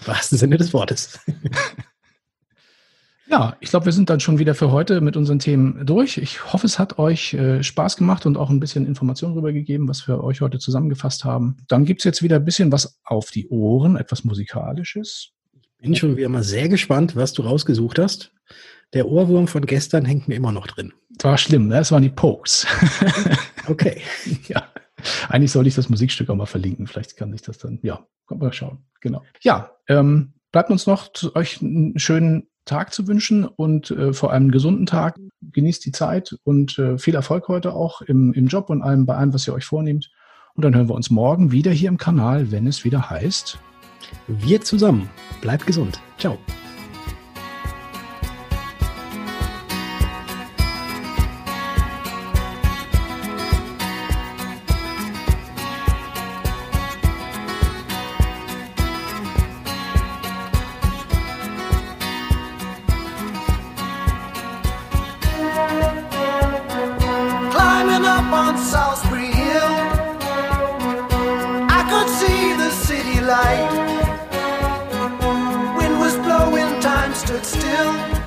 Im 0.00 0.06
wahrsten 0.06 0.38
Sinne 0.38 0.56
des 0.56 0.72
Wortes. 0.72 1.18
Ja, 3.30 3.56
ich 3.60 3.70
glaube, 3.70 3.86
wir 3.86 3.92
sind 3.92 4.10
dann 4.10 4.18
schon 4.18 4.40
wieder 4.40 4.56
für 4.56 4.72
heute 4.72 5.00
mit 5.00 5.16
unseren 5.16 5.38
Themen 5.38 5.86
durch. 5.86 6.18
Ich 6.18 6.52
hoffe, 6.52 6.66
es 6.66 6.80
hat 6.80 6.98
euch 6.98 7.32
äh, 7.34 7.62
Spaß 7.62 7.96
gemacht 7.96 8.26
und 8.26 8.36
auch 8.36 8.50
ein 8.50 8.58
bisschen 8.58 8.86
Informationen 8.86 9.34
rübergegeben, 9.34 9.88
was 9.88 10.08
wir 10.08 10.24
euch 10.24 10.40
heute 10.40 10.58
zusammengefasst 10.58 11.24
haben. 11.24 11.58
Dann 11.68 11.84
gibt's 11.84 12.02
jetzt 12.02 12.24
wieder 12.24 12.36
ein 12.36 12.44
bisschen 12.44 12.72
was 12.72 12.98
auf 13.04 13.30
die 13.30 13.48
Ohren, 13.48 13.96
etwas 13.96 14.24
Musikalisches. 14.24 15.30
Ich 15.52 15.70
bin 15.78 15.94
schon 15.94 16.16
wieder 16.16 16.28
mal 16.28 16.42
sehr 16.42 16.68
gespannt, 16.68 17.14
was 17.14 17.32
du 17.32 17.42
rausgesucht 17.42 18.00
hast. 18.00 18.32
Der 18.94 19.06
Ohrwurm 19.06 19.46
von 19.46 19.64
gestern 19.64 20.04
hängt 20.04 20.26
mir 20.26 20.34
immer 20.34 20.50
noch 20.50 20.66
drin. 20.66 20.92
War 21.22 21.38
schlimm, 21.38 21.68
ne? 21.68 21.76
Das 21.76 21.92
waren 21.92 22.02
die 22.02 22.10
Pokes. 22.10 22.66
Okay. 23.66 24.00
ja. 24.48 24.64
Eigentlich 25.28 25.52
sollte 25.52 25.68
ich 25.68 25.76
das 25.76 25.88
Musikstück 25.88 26.28
auch 26.28 26.34
mal 26.34 26.46
verlinken. 26.46 26.88
Vielleicht 26.88 27.16
kann 27.16 27.32
ich 27.32 27.42
das 27.42 27.58
dann, 27.58 27.78
ja, 27.82 28.04
kommt 28.26 28.40
mal 28.40 28.52
schauen. 28.52 28.78
Genau. 29.00 29.22
Ja, 29.42 29.76
ähm, 29.86 30.32
bleibt 30.50 30.70
uns 30.70 30.88
noch 30.88 31.12
zu 31.12 31.36
euch 31.36 31.62
einen 31.62 31.96
schönen 31.98 32.48
Tag 32.64 32.92
zu 32.92 33.06
wünschen 33.06 33.44
und 33.44 33.90
äh, 33.90 34.12
vor 34.12 34.32
allem 34.32 34.44
einen 34.44 34.50
gesunden 34.50 34.86
Tag. 34.86 35.18
Genießt 35.52 35.84
die 35.84 35.92
Zeit 35.92 36.36
und 36.44 36.78
äh, 36.78 36.98
viel 36.98 37.14
Erfolg 37.14 37.48
heute 37.48 37.72
auch 37.72 38.02
im, 38.02 38.32
im 38.32 38.46
Job 38.46 38.70
und 38.70 38.82
allem 38.82 39.06
bei 39.06 39.16
allem, 39.16 39.34
was 39.34 39.46
ihr 39.46 39.54
euch 39.54 39.64
vornehmt. 39.64 40.10
Und 40.54 40.64
dann 40.64 40.74
hören 40.74 40.88
wir 40.88 40.94
uns 40.94 41.10
morgen 41.10 41.52
wieder 41.52 41.70
hier 41.70 41.88
im 41.88 41.98
Kanal, 41.98 42.50
wenn 42.50 42.66
es 42.66 42.84
wieder 42.84 43.10
heißt. 43.10 43.58
Wir 44.26 44.60
zusammen. 44.60 45.08
Bleibt 45.40 45.66
gesund. 45.66 46.00
Ciao. 46.18 46.38
Stood 77.30 77.46
still. 77.46 78.19